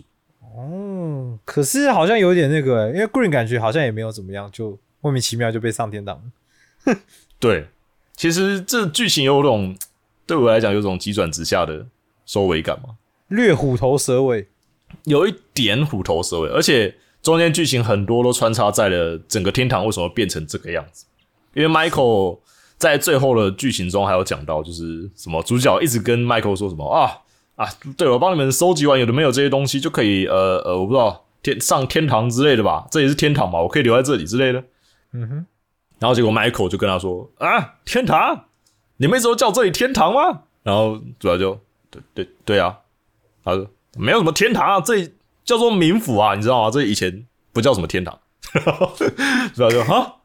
[0.57, 6.95] 嗯，可是好像有点那个、欸，因为 Green 感觉好像也没有怎么样，就莫名其妙就被上天堂了。
[7.39, 7.67] 对，
[8.15, 9.75] 其实这剧情有种
[10.25, 11.85] 对我来讲有种急转直下的
[12.25, 12.95] 收尾感嘛，
[13.27, 14.47] 略虎头蛇尾，
[15.05, 21.05] 有一点虎头蛇尾，而且中间剧情很多都穿插在了整个天堂为什么变成这个样子，
[21.53, 22.39] 因为 Michael
[22.77, 27.17] 在最后的剧情中还有讲到，就是什么主角一直跟 Michael 说什么啊
[27.61, 34.63] 啊，对我帮你们收集完有的没有这些东西就可以呃呃，我不知道天上天堂之类的吧，这也是天堂嘛，我可以留在这里之类的。
[35.13, 35.45] 嗯哼，
[35.99, 38.45] 然后结果 Michael 就跟他说啊，天堂，
[38.97, 40.41] 你们一直都叫这里天堂吗？
[40.63, 41.59] 然后主要就
[41.89, 42.77] 对对对啊，
[43.43, 46.71] 他说没有什么天堂啊，这里叫做冥府啊，你知道吗？
[46.71, 48.17] 这以前不叫什么天堂。
[49.53, 50.15] 主要就哈，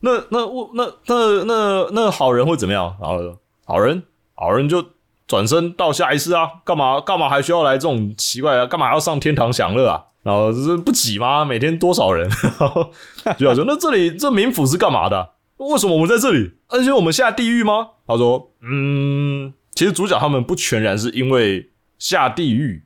[0.00, 2.96] 那那我那那那那好人会怎么样？
[3.00, 4.02] 然后说好人
[4.34, 4.84] 好人就
[5.26, 8.66] 转身到下一次啊，干嘛干嘛还需要来这种奇怪啊？
[8.66, 10.04] 干嘛要上天堂享乐啊？
[10.22, 11.44] 然后这不挤吗？
[11.44, 12.28] 每天多少人？
[12.58, 12.90] 然后
[13.36, 15.30] 主角说：“那这里这冥府是干嘛的？
[15.58, 16.52] 为什么我们在这里？
[16.68, 22.84] 而且我们下地狱吗？”他说：“嗯，其实主角他们不全然是因为下地狱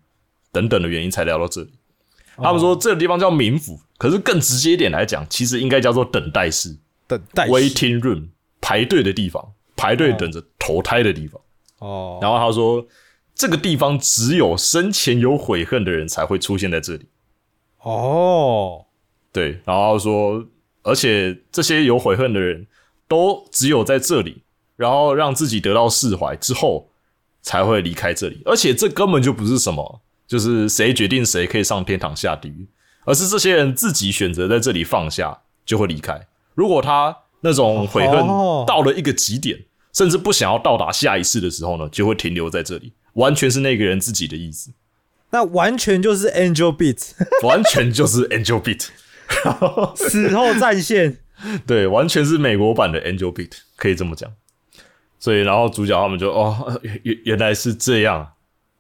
[0.53, 1.71] 等等的原因才聊到这里。
[2.37, 6.77] 他们说这个地方叫冥府，可是更直接一点来讲，其实应该叫做等待室
[7.07, 8.29] 等待室 （waiting room），
[8.61, 9.45] 排队的地方，
[9.77, 11.41] 排队等着投胎的地方。
[11.79, 12.87] 哦，然后他说，
[13.35, 17.07] 这个地方只有生前有悔恨的人才会出现在这里。
[17.83, 18.85] 哦，
[19.33, 20.45] 对，然后他说，
[20.83, 22.67] 而且这些有悔恨的人
[23.07, 24.43] 都只有在这里，
[24.77, 26.91] 然后让自己得到释怀之后，
[27.43, 28.43] 才会离开这里。
[28.45, 32.67] 而且这根本就不是什么，就是谁决定谁可以上天堂下地狱，
[33.05, 36.27] 而是这些人自己选择在这里放下，就会离开。
[36.55, 39.65] 如果他那种悔恨哦到了一个极点，
[39.99, 44.71] 甚至不想要到达下一世的时候呢，就会停留在这里，完全是那个人自己的意思，
[45.31, 47.11] 那完全就是 Angel Beat
[47.43, 48.87] 完全就是 Angel Beat。
[49.97, 51.19] 死后战线。
[51.67, 54.33] 对，完全是美国版的 Angel Beat，可以这么讲。
[55.19, 58.35] 所以，然后主角他们就哦，原原原来是这样。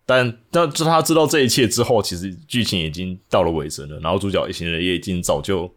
[0.06, 3.98] 但但就他知道这一切之后，其实剧情已经到了尾声了。
[3.98, 5.68] 然后主角一行人也已经早就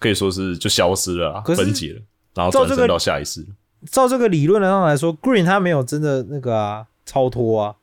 [0.00, 2.02] 可以说是就消失了分解了，
[2.34, 3.46] 然后转身到下一世。
[3.90, 7.76] 照这个理论上来说，Green 他没有真的那个啊超脱啊，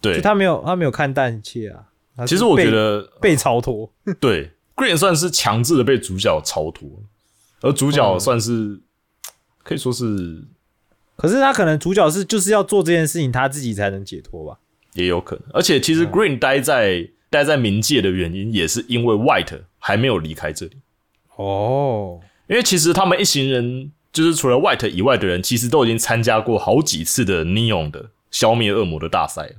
[0.00, 1.84] 对就，他没有他没有看淡一切啊。
[2.26, 3.90] 其实我被觉得被超脱，
[4.20, 6.88] 对 Green 算是强制的被主角超脱，
[7.60, 8.80] 而主角嗯算是、
[9.62, 10.44] 可以说是
[11.16, 14.58] 可是他可能主角是就是要做这件事情，他自己才能解脱吧？
[14.94, 15.44] 也有可能。
[15.52, 20.76] 而且其实 Green 待在、待在冥界的原因，也是因为 White 还没有离开这里。
[21.36, 29.56] 哦，因为其实他们一行人，就是除了 White 以外的人，其实都已经参加过好几次的 Neon 的消灭恶魔的大赛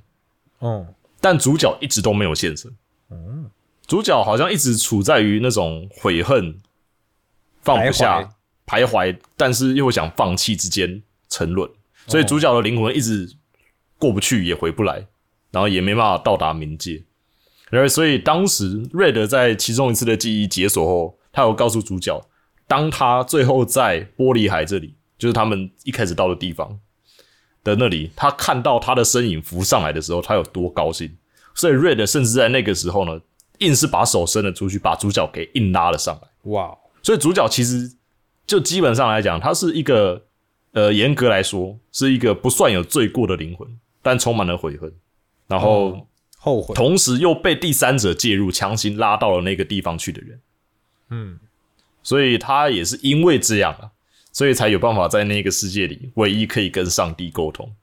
[0.57, 2.75] 哦，嗯，但主角一直都没有现身。
[3.11, 3.51] 嗯
[3.85, 6.57] 主角好像一直处在于那种悔恨、
[7.61, 8.33] 放不下、
[8.65, 11.69] 徘徊，但是又想放弃之间沉沦，
[12.07, 13.35] 所以主角的灵魂一直
[13.99, 15.05] 过不去，也回不来，
[15.51, 17.03] 然后也没办法到达冥界。
[17.69, 22.19] 然后，所以当时瑞德在其中一次的记忆解锁后，他有告诉主角，
[22.67, 26.79] 当他最后在玻璃海这里，就是他们一开始到的地方
[27.63, 31.15] 的那里，他看到他的身影浮上来的时候，他有多高兴。
[31.53, 33.21] 所以瑞德甚至在那个时候呢，
[33.59, 36.51] 硬是把手伸了出去，把主角给硬拉了上来。
[36.51, 37.95] 哇，所以主角其实
[38.45, 40.25] 就基本上来讲，他是一个
[40.73, 43.65] 呃，严格来说是一个不算有罪过的灵魂，
[44.01, 44.93] 但充满了悔恨，
[45.47, 46.07] 然后哦
[46.37, 50.41] 后悔，同时又被第三者介入，强行拉到了那个地方去的人。
[51.11, 51.39] 嗯，
[52.05, 53.89] 所以他也是因为这样啊，
[54.31, 57.75] 所以才有办法在那个世界里唯一可以跟上帝沟通。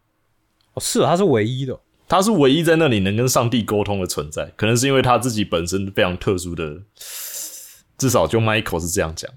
[0.75, 6.81] 哦是哦他是唯一的哦，他是唯一在那里能跟上帝沟通的存在，可能是因为他自己本身非常特殊的，
[7.99, 9.29] 至少就 Michael 是这样讲，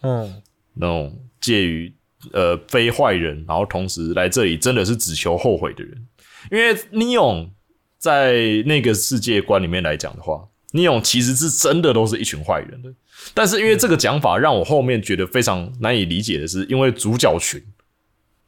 [0.00, 1.94] 嗯，那种介于
[2.32, 6.08] 呃非坏人，然后同时来这里真的是只求后悔的人。
[6.50, 7.50] 因为 Neon
[7.98, 12.92] 在那个世界观里面来讲的话，Neon 其实是真的都是一群坏人的。
[13.32, 17.64] 但是因为这个讲法让我后面觉得非常难以理解的是，因为主角群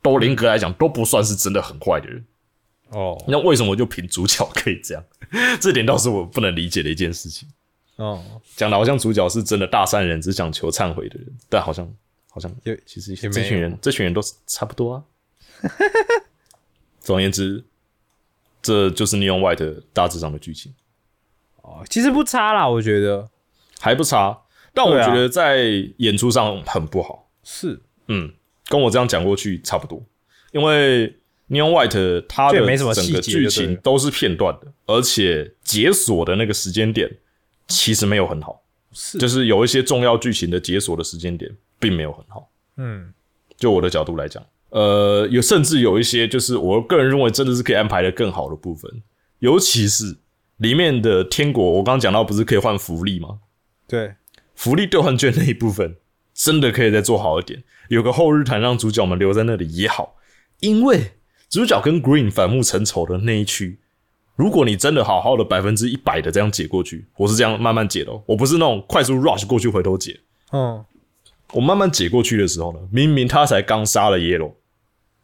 [0.02, 2.22] 都严格来讲都不算是真的很坏的人。
[2.90, 5.02] 哦，那为什么就凭主角可以这样？
[5.60, 7.48] 这点倒是我不能理解的一件事情。
[7.96, 8.22] 哦，
[8.54, 11.90] 讲的好像主角是真的大善人，只想求忏悔的人，但好像
[12.30, 15.02] 好像也其实这群人这群人都是差不多啊。
[17.00, 17.64] 总而言之，
[18.60, 20.72] 这就是 Neon White 大致上的剧情，
[21.66, 23.28] 哦，其实不差啦，我觉得。
[23.78, 24.36] 还不差，
[24.72, 25.66] 但我觉得在
[25.98, 27.28] 演出上很不好。
[27.44, 27.78] 是，
[28.08, 28.32] 嗯，
[28.68, 30.02] 跟我这样讲过去差不多，
[30.50, 31.08] 因为
[31.50, 37.18] Neon White 它的整个剧情都是片段的，而且解锁的那个时间点
[37.68, 38.62] 其实没有很好，
[38.92, 39.18] 是。
[39.18, 42.48] 就是有一些重要剧情的解锁的时间点并没有很好。
[42.78, 43.12] 嗯，
[43.58, 48.90] 就我的角度来讲，呃，有甚至有一些就是我个人认为真的是可以安排的更好的部分，
[49.40, 50.16] 尤其是
[50.56, 53.40] 里面的天国，我刚刚讲到不是可以换福利吗？
[53.86, 54.14] 对，
[54.54, 55.96] 福利兑换券那一部分
[56.34, 60.16] 真的可以再做好一点，有个后日谈让主角们留在那里也好，
[60.60, 61.12] 因为
[61.48, 63.78] 主角跟 Green 反目成仇的那一区，
[64.34, 70.20] 如果你真的好好的百分之一百的这样解过去，我是这样慢慢解的哦，我不是那种快速 rush 过去回头解，
[70.52, 70.84] 嗯。
[71.52, 74.54] 我慢慢解过去的时候呢，明明他才刚杀了 Yellow，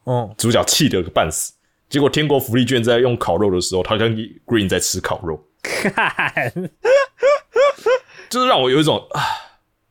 [0.05, 1.53] 嗯，主角气得个半死，
[1.93, 4.17] 结果天国福利券在用烤肉的时候，他跟
[4.47, 5.39] Green 在吃烤肉，
[8.31, 9.21] 就是让我有一种啊，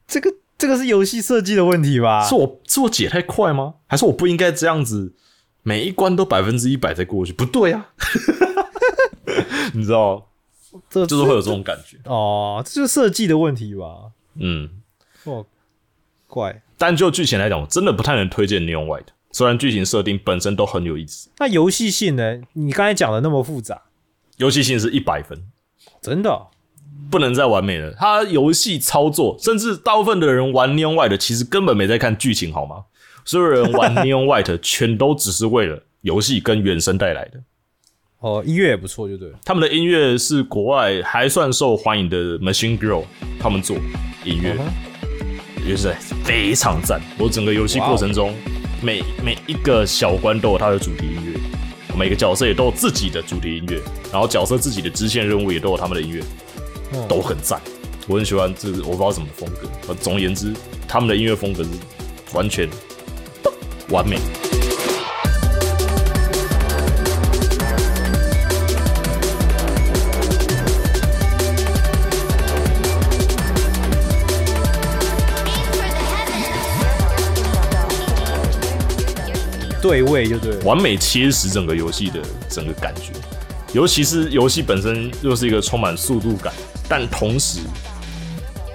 [0.07, 2.26] 这个这个是游戏设计的问题吧？
[2.28, 3.76] 是我是我解太快吗？
[3.86, 5.14] 还是我不应该这样子，
[5.61, 7.32] 每一关都百分之一百再过去？
[7.32, 7.90] 不对啊，
[9.76, 10.28] 你知道，
[10.90, 11.98] 这就是会有这种感觉。
[12.06, 14.10] 哦，这就是设计的问题吧？
[14.40, 14.82] 嗯，
[15.26, 15.45] 哦，
[16.26, 16.64] 怪。
[16.80, 22.40] 但就剧情来讲，我真的不太能推荐 Neon White，虽然剧情设定本身都很有意思，那游戏性呢？
[22.53, 23.82] 你刚才讲的那么复杂，
[24.38, 25.41] 游戏性是一百分，
[26.02, 26.48] 真的哦
[27.10, 27.94] 不能再完美了。
[27.98, 32.86] 它游戏操作，甚至大部分的人玩 Neon White 其实根本没在看剧情，好吗？
[33.26, 37.41] 所有人玩 Neon White 全都只是为了游戏跟原声带来的。
[38.20, 39.40] 哦，音乐也不错，就对了。
[39.44, 43.03] 他们的音乐是国外还算受欢迎的 Machine Girl
[43.40, 43.78] 他们做
[44.24, 44.56] 音乐，
[45.68, 45.91] 也是
[46.24, 47.02] 非常赞。
[47.18, 48.34] 我整个游戏过程中，
[48.82, 51.40] 每每一个小关都有它的主题音乐，
[51.95, 53.80] 每个角色也都有自己的主题音乐，
[54.12, 56.24] 然后角色自己的支线任务也都有他们的音乐，
[56.94, 57.62] 嗯都很赞。
[58.08, 59.70] 我很喜欢这个，我不知道什么风格。
[59.88, 60.52] 呃总而言之，
[60.88, 61.70] 他们的音乐风格是
[62.34, 62.68] 完全
[63.90, 64.18] 完美。
[79.82, 80.66] 对位就对了。
[80.66, 83.12] 完美切实整个游戏的整个感觉，
[83.74, 86.53] 尤其是游戏本身又是一个充满速度感，
[86.88, 87.62] 但同时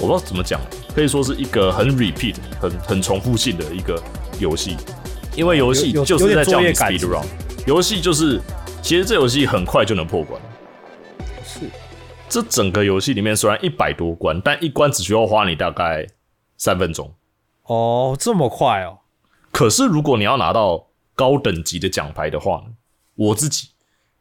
[0.00, 0.60] 我不知道怎么讲，
[0.94, 4.02] 可以说是一个很 repeat、很很重复性的一个
[4.38, 4.76] 游戏，
[5.34, 7.24] 因为游戏就是在叫你 speed run，
[7.66, 8.40] 游戏就是
[8.82, 10.40] 其实这游戏很快就能破关。
[11.44, 11.60] 是
[12.28, 16.06] 这整个游戏里面虽然一百多关，但一关只需要花你大概
[16.56, 17.14] 三分钟。
[17.64, 18.98] 哦，这么快哦。
[19.52, 20.85] 可是如果你要拿到
[21.16, 22.74] 高等级的奖牌的话呢，
[23.16, 23.70] 我自己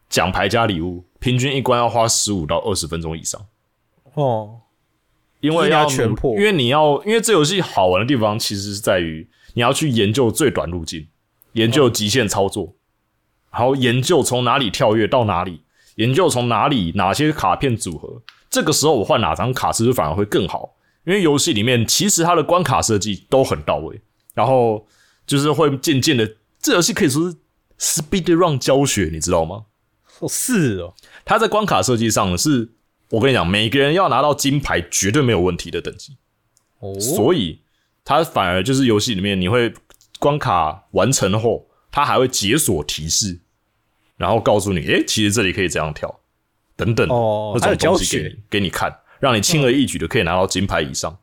[0.09, 3.45] 奖牌加礼物，平均一关要花十五到二十分钟以上，
[4.13, 4.61] 哦，
[5.41, 6.35] 因为要要全破。
[6.35, 11.07] 因为你要，因为这游戏好玩的地方其实是在于你要去研究最短路径，
[11.53, 12.73] 研究极限操作，
[13.51, 15.63] 然后研究从哪里跳跃到哪里，
[15.95, 20.75] 研究从哪里哪些卡片组合，这个时候我换哪张卡是不是反而会更好？
[21.05, 24.01] 因为游戏里面其实它的关卡设计都很到位，
[24.33, 24.87] 然后
[25.27, 26.27] 就是会渐渐的，
[26.65, 29.65] 这游戏可以说是 speed run 教学，你知道吗？
[30.17, 32.71] 哦是哦，它在关卡设计上是，
[33.11, 36.17] 我跟你讲，每个人要拿到金牌绝对没有问题的等级，
[36.79, 37.61] 哦，所以
[38.03, 39.71] 它反而就是游戏里面你会
[40.17, 43.37] 关卡完成后，它还会解锁提示，
[44.17, 46.19] 然后告诉你，诶、其实这里可以这样跳，
[46.75, 51.15] 等等，哦那种东西给你给你看，让你轻而易举的可以拿到金牌以上，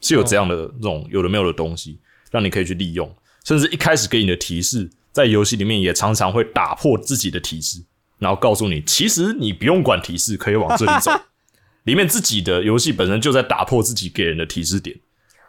[0.00, 1.98] 是有这样的那种有的没有的东西，
[2.30, 3.12] 让你可以去利用，
[3.44, 7.84] 甚至一开始给你的提示，在游戏里面也常常会打破自己的提示，
[8.18, 11.12] 然后告诉你，其实你不用管提示，可以往这里走。
[11.84, 14.98] 里面自己的游戏本身就在打破自己给人的提示点，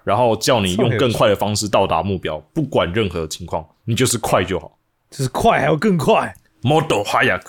[0.03, 4.77] 然后叫你用更快的方式到达目标，不管任何情况，你就是快就好。
[5.09, 7.43] 就是快还要更快 Model Hayak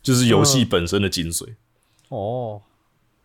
[0.00, 1.54] 就是游戏本身的精髓。
[2.10, 2.62] 哦，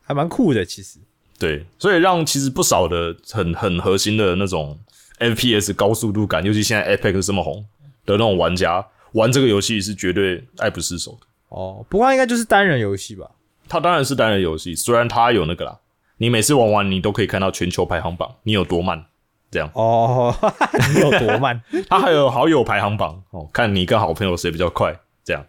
[0.02, 0.98] 还蛮酷的其实。
[1.38, 4.80] 对，所以让其实不少的很很核心的那种
[5.24, 7.66] FPS 高速度感，尤其现在 Apex 这么红
[8.06, 11.28] 的那种玩家，玩这个游戏是绝对爱不释手的。
[11.50, 13.30] 哦，不过它应该就是单人游戏吧？
[13.70, 15.80] 它当然是单人游戏，虽然它有那个啦，
[16.18, 19.06] 你每次玩完你都可以看到全球排行榜，你有多慢，
[19.50, 19.70] 这样。
[19.74, 20.36] 哦，
[20.94, 21.62] 你有多慢？
[21.90, 25.46] 它还有好友排行榜哦，看你跟好朋友谁比较快，这样。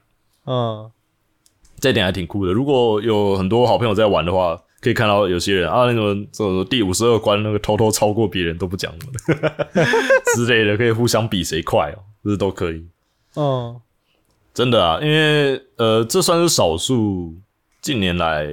[0.47, 0.91] 嗯，
[1.81, 2.53] 这点还挺酷的。
[2.53, 9.13] 如果有很多好朋友在玩的话，可以看到有些人啊，那种这种第五十二关那个偷偷超过别人都不讲什么
[9.73, 9.85] 的
[10.37, 12.87] 之类的，可以互相比谁快哦，这都可以。
[13.37, 13.81] 嗯，
[14.53, 17.35] 真的啊，因为呃，这算是少数
[17.81, 18.47] 近年来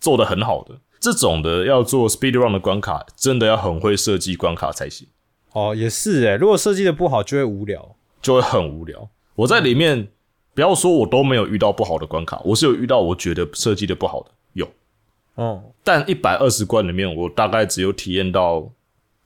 [0.00, 5.06] 做的很好的这种的，要做 speed run 的关卡，真的要很会设计关卡才行，
[5.52, 7.94] 哦，也是诶，如果设计的不好就会无聊。
[8.24, 9.10] 就会很无聊。
[9.34, 10.08] 我在里面
[10.54, 14.30] 不要说我都没有遇到不好的关卡，我是有遇到我觉得设计的不好的，
[15.36, 15.42] 有。
[15.42, 18.70] 嗯，但一百二十关里面，我大概只有体验到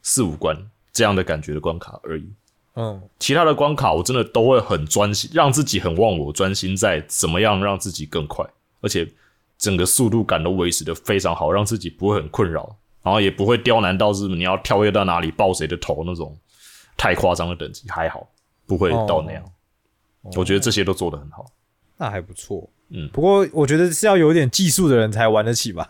[0.03, 0.57] 四五关
[0.93, 2.33] 这样的感觉的关卡而已。
[2.75, 8.47] 嗯，其他的关卡我真的都会很专心，让自己很忘我，专心在怎么样让自己更快，
[8.81, 9.07] 而且
[9.59, 16.39] 整个速度感都维持的非常好，让自己不会很困扰，然后也不会刁难到是你要跳跃到哪里爆谁的头那种
[16.97, 18.29] 太夸张的等级，还好
[18.65, 19.45] 不会到那样。
[20.37, 21.45] 我觉得这些都做得很好。
[21.97, 22.71] 那还不错。
[22.91, 25.89] 嗯不过我觉得是要有点技术的人才玩得起吧？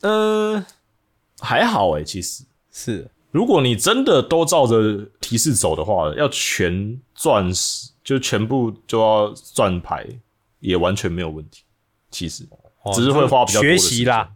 [0.00, 0.64] 嗯、
[1.40, 10.06] 还好诶、其实是，如果你真的都照着提示走的话，要全钻石，就全部就要钻牌，
[10.60, 11.62] 也完全没有问题。
[12.10, 12.46] 其实，
[12.82, 14.32] 哦只是会花比较多的学习啦。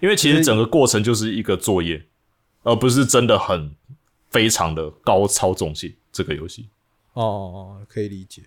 [0.00, 2.04] 因为其实整个过程就是一个作业，
[2.62, 3.74] 而不是真的很
[4.30, 5.94] 非常的高操纵性。
[6.12, 6.68] 这个游戏，
[7.12, 8.42] 哦哦哦，可以理解，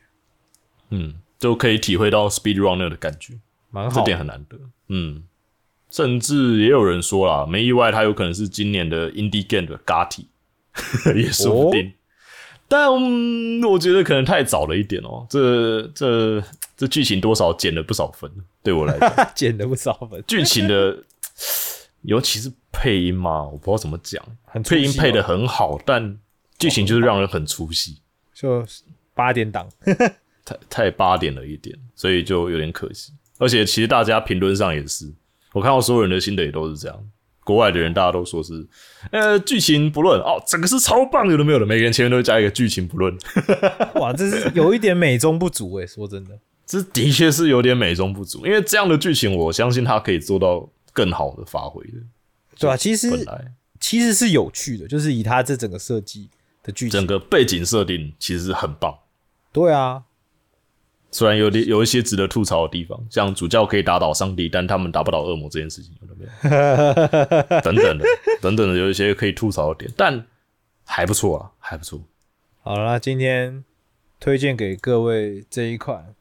[0.90, 3.40] 嗯，就可以体会到 speed runner 的感觉，这
[3.72, 4.00] 蛮好。
[4.00, 4.58] 这点很难得。
[4.90, 5.24] 嗯，
[5.90, 10.26] 甚至也有人说啦，没意外，他有可能是今年的 indie game 的 GATI，
[11.16, 11.94] 也说不定。
[12.68, 15.26] 但、嗯我觉得可能太早了一点哦。
[15.30, 16.44] 这这
[16.78, 18.30] 这剧情多少减了不少分，
[18.62, 21.04] 对我来讲， 减了不少分，剧情的，
[22.04, 24.24] 尤其是配音嘛，我不知道怎么讲，
[24.64, 26.18] 配音配的很好，但
[26.60, 27.98] 剧情就是让人很出戏，
[28.34, 28.64] 就
[29.16, 29.68] 八点档。
[30.50, 33.12] 太太八点了一点，所以就有点可惜。
[33.38, 35.12] 而且其实大家评论上也是，
[35.54, 37.10] 我看到所有人的心得也都是这样。
[37.46, 38.68] 国外的人大家都说是，
[39.12, 43.18] 呃，剧情不论哦，整个是超棒，有的没有的，每个人前面都会加一个剧情不论，
[43.96, 51.94] 哇，这是有一点美中不足哎、说真的，这的确是有点美中不足，因为这样的剧情，我相信他可以做到更好的发挥的。
[52.60, 56.30] 对啊，其实本来其实是有趣的，就是以他这整个设计
[56.62, 58.96] 的剧情，整个背景设定其实很棒，
[59.52, 60.04] 对啊，
[61.12, 67.62] 虽然有点有一些值得吐槽的地方，像主教可以打倒上帝，但他们打不倒恶魔这件事情，有没有？
[67.62, 68.06] 等等的，
[68.42, 70.26] 等等的，有一些可以吐槽的点，但
[70.86, 72.02] 还不错啊，还不错。
[72.62, 73.64] 好了，今天
[74.20, 76.14] 推荐给各位这一款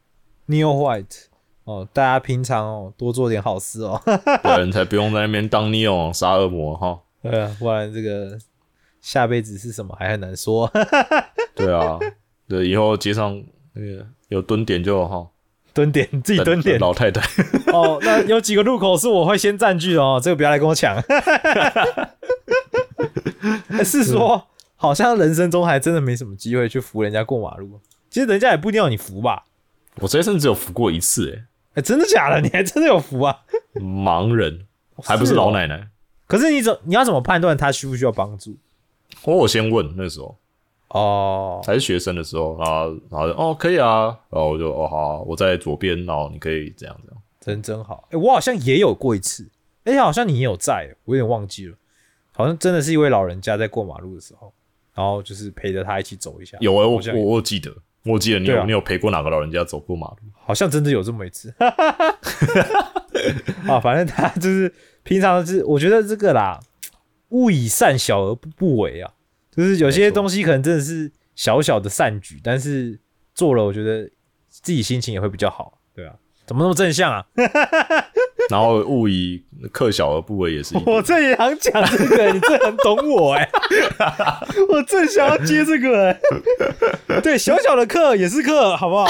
[0.49, 1.25] Neo White
[1.65, 4.01] 哦，大家平常哦多做点好事哦，
[4.43, 7.01] 不然才不用在那边当 Neo 杀恶魔哈。
[7.23, 8.39] 对啊，不然这个
[9.01, 10.71] 下辈子是什么还很难说。
[11.55, 11.99] 对啊，
[12.49, 13.43] 对，以后街上
[13.75, 15.29] 那个有蹲点就哈，
[15.75, 17.21] 蹲点，自己蹲点老太太。
[17.73, 17.99] 哦。
[18.03, 20.97] 那有几个路口是我会先占据的哦，这个不要来跟我抢。
[23.69, 24.47] 欸是说，
[24.77, 27.81] 好像人生中还真的没什么机会去扶人家过马路。
[28.11, 29.45] 其实人家也不一定要你扶吧？
[29.97, 31.45] 我这一生只有扶过一次、欸，
[31.75, 32.41] 哎、真的假的？
[32.41, 33.41] 你还真的有扶啊？
[33.75, 34.67] 盲人
[35.03, 35.89] 还不是老奶奶。
[36.27, 38.57] 可是你怎你要怎么判断他需不需要帮助？
[39.25, 40.37] 我我先问那时候
[40.89, 47.23] 哦，还是学生的时候啊，然后就哦可以啊，然后我就哦好啊、我在左边，然后你可以这样这样。
[47.41, 48.09] 真真好。
[48.11, 49.49] 哎、我好像也有过一次，
[49.85, 51.77] 而且好像你也有在，我有点忘记了。
[52.33, 54.53] 好像真的是一位老人家在过马路的时候，
[54.95, 56.57] 然后就是陪着他一起走一下。
[56.61, 57.75] 有哎、我我我记得，
[58.05, 60.17] 我记得你有、你有陪过哪个老人家走过马路？
[60.35, 61.53] 好像真的有这么一次。
[63.67, 66.61] 啊，反正他就是平常就是，我觉得这个啦，
[67.31, 69.13] 勿以善小而不不为啊，
[69.59, 72.97] 就是有些东西可能真的是小小的善举，但是
[73.35, 74.09] 做了，我觉得
[74.49, 76.15] 自己心情也会比较好，对啊。
[76.47, 77.27] 怎么那么正向啊？
[78.49, 80.79] 然后勿以克小而不为也是。
[80.87, 83.47] 我这也想讲这个，你这很懂我哎、
[84.71, 86.21] 我正想要接这个哎、
[87.21, 89.09] 对，小小的克也是克，好不好？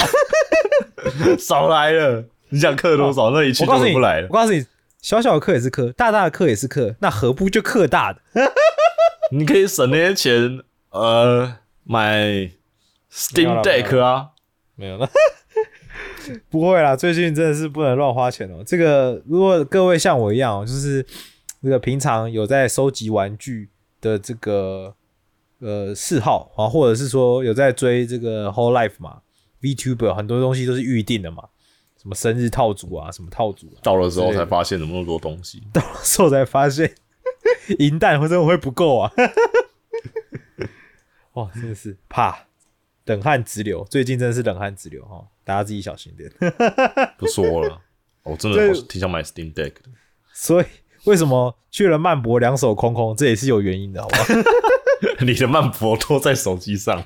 [1.37, 3.29] 少来了，你想克多少？
[3.29, 4.27] 那一去就不来了。
[4.31, 4.65] 我告诉你，
[4.99, 8.19] 小小的克也是克，大大的克也是克，那何不就克大的？
[9.31, 12.51] 你可以省那些钱，呃，买
[13.11, 14.29] Steam Deck 啊，
[14.75, 15.09] 没有了，
[16.49, 18.63] 不会啦，最近真的是不能乱花钱哦。
[18.65, 21.05] 这个如果各位像我一样哦，就是
[21.61, 23.69] 那个平常有在收集玩具
[24.01, 24.93] 的这个
[25.59, 29.21] 呃嗜好啊，或者是说有在追这个 Whole Life 嘛
[29.61, 31.43] ，VTuber 很多东西都是预定的嘛，
[32.01, 35.61] 什么生日套组啊，什么套组、啊，到了之后才发现怎么那么多东西。
[35.73, 36.91] 到了之后才发现
[37.79, 39.11] 银弹会真的会不够啊！
[41.33, 42.45] 哇，真的是怕
[43.05, 46.29] 冷汗直流，最近真的是冷汗直流哈，大家自己小心点。
[47.17, 47.79] 不说了，
[48.23, 49.83] 我 真的挺想买 Steam Deck 的。
[50.33, 50.65] 所以
[51.05, 54.23] 为什么去了曼博两手空空，这也是有原因的，好不好？
[55.21, 57.01] 你的曼博都在手机上，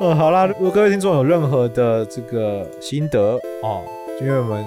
[0.00, 3.84] 嗯，好啦，如果各位听众有任何的这个心得哦，
[4.20, 4.64] 因为我们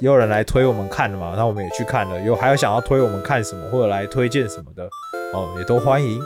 [0.00, 4.84] 也有人来推我们看了嘛，那我们也去看了，有还有想要推我们看什么或者来推荐什么的
[5.34, 6.20] 哦，也都欢迎。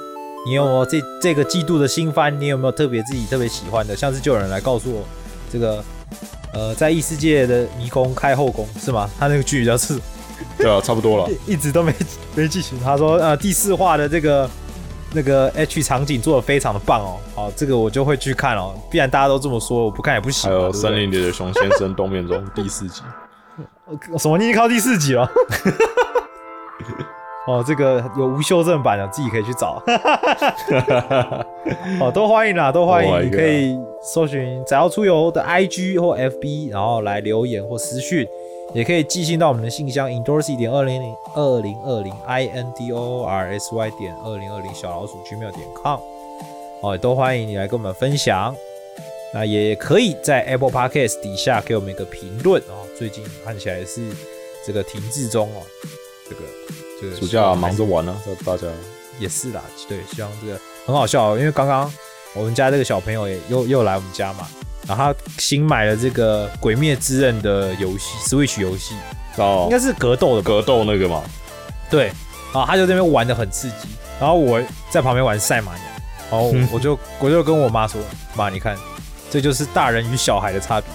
[0.47, 2.31] 你有没有这这个季度的新番？
[2.39, 3.97] 你有没有特别自己特别喜欢的？
[3.97, 5.03] 像是就有人来告诉我，
[5.51, 5.83] 这个
[6.53, 9.11] 呃，在异世界的迷宫开后宫是吗？
[9.19, 9.99] 他那个剧叫是
[10.57, 11.29] 对啊，差不多了。
[11.47, 11.93] 一 一直都没
[12.37, 12.79] 没记清。
[12.79, 14.49] 他说呃，第四话的这个
[15.13, 18.75] 那个 H 场景做的非常的棒哦，好，这个我就会去看哦。
[18.91, 20.57] 必然大家都这么说，我不看也不行嘛。
[20.57, 23.24] 还有《森林里的熊先生》冬眠中第四集，呃
[24.19, 24.39] 什么？
[24.39, 25.29] 你已经看到第四集了？
[27.47, 29.83] 哦，这个有无修正版的，自己可以去找。
[32.01, 38.27] 哦，都欢迎啦，都欢 Oh 迎，你可以搜寻“只要出游”的 IG 或 FB，然后来留言或私讯，
[38.73, 46.01] 也可以寄信到我们的信箱 indorsy 点二零零二零二零 i n d o r s y 点二零二零小老鼠 gmail 点 com。
[46.81, 48.55] 哦，也都欢迎你来跟我们分享。
[49.35, 52.84] 那也可以在 Apple Podcast 底下给我们一个评论哦。
[52.97, 54.03] 最近看起来是
[54.67, 55.63] 这个停滞中哦，
[56.29, 56.43] 这个
[57.01, 58.67] 这个暑假忙着玩啊，这大家。
[59.21, 61.89] 也是啦，对，希望这个很好笑、哦，因为刚刚
[62.35, 64.49] 我们家这个小朋友也又又来我们家嘛，
[64.89, 68.97] 然后他新买了这个《鬼灭之刃》的游戏 Switch 游戏，
[69.37, 69.69] 哦。
[69.71, 71.23] 应该是格斗的吧，格斗那个嘛，
[71.89, 72.07] 对，
[72.53, 73.87] 然后他就在那边玩的很刺激，
[74.19, 74.61] 然后我
[74.91, 75.87] 在旁边玩赛马娘，
[76.29, 78.01] 然后我 就我就跟我妈说，
[78.35, 78.77] 妈，你看，
[79.31, 80.91] 这就是大人与小孩的差别。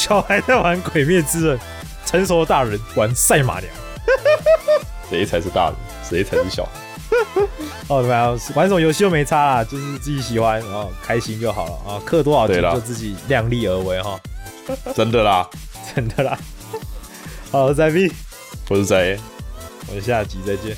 [0.00, 1.58] 小孩在玩《鬼灭之刃》，
[2.06, 3.70] 成熟的大人玩赛马娘。
[5.10, 6.70] 谁才是大人，谁才是小孩？
[7.88, 8.30] 哦，怎么样？
[8.54, 12.00] 玩什么游戏又没差啦，就是自己喜欢，然后开心就好了啊。
[12.08, 14.18] 氪多少金就自己量力而为哈，
[14.96, 15.46] 真的啦，
[15.94, 16.38] 真的啦。
[17.50, 18.10] 好，我是仔 B，
[18.70, 19.18] 我是在
[19.88, 20.74] 我们下集再见。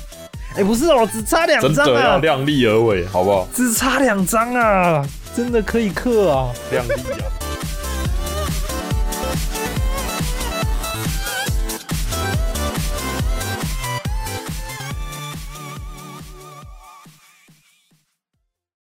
[0.57, 3.47] 哎、不是哦，只差两张真的量力而为，好不好？
[3.55, 6.51] 只差两张啊，真的可以刻啊。
[6.71, 7.23] 量力啊！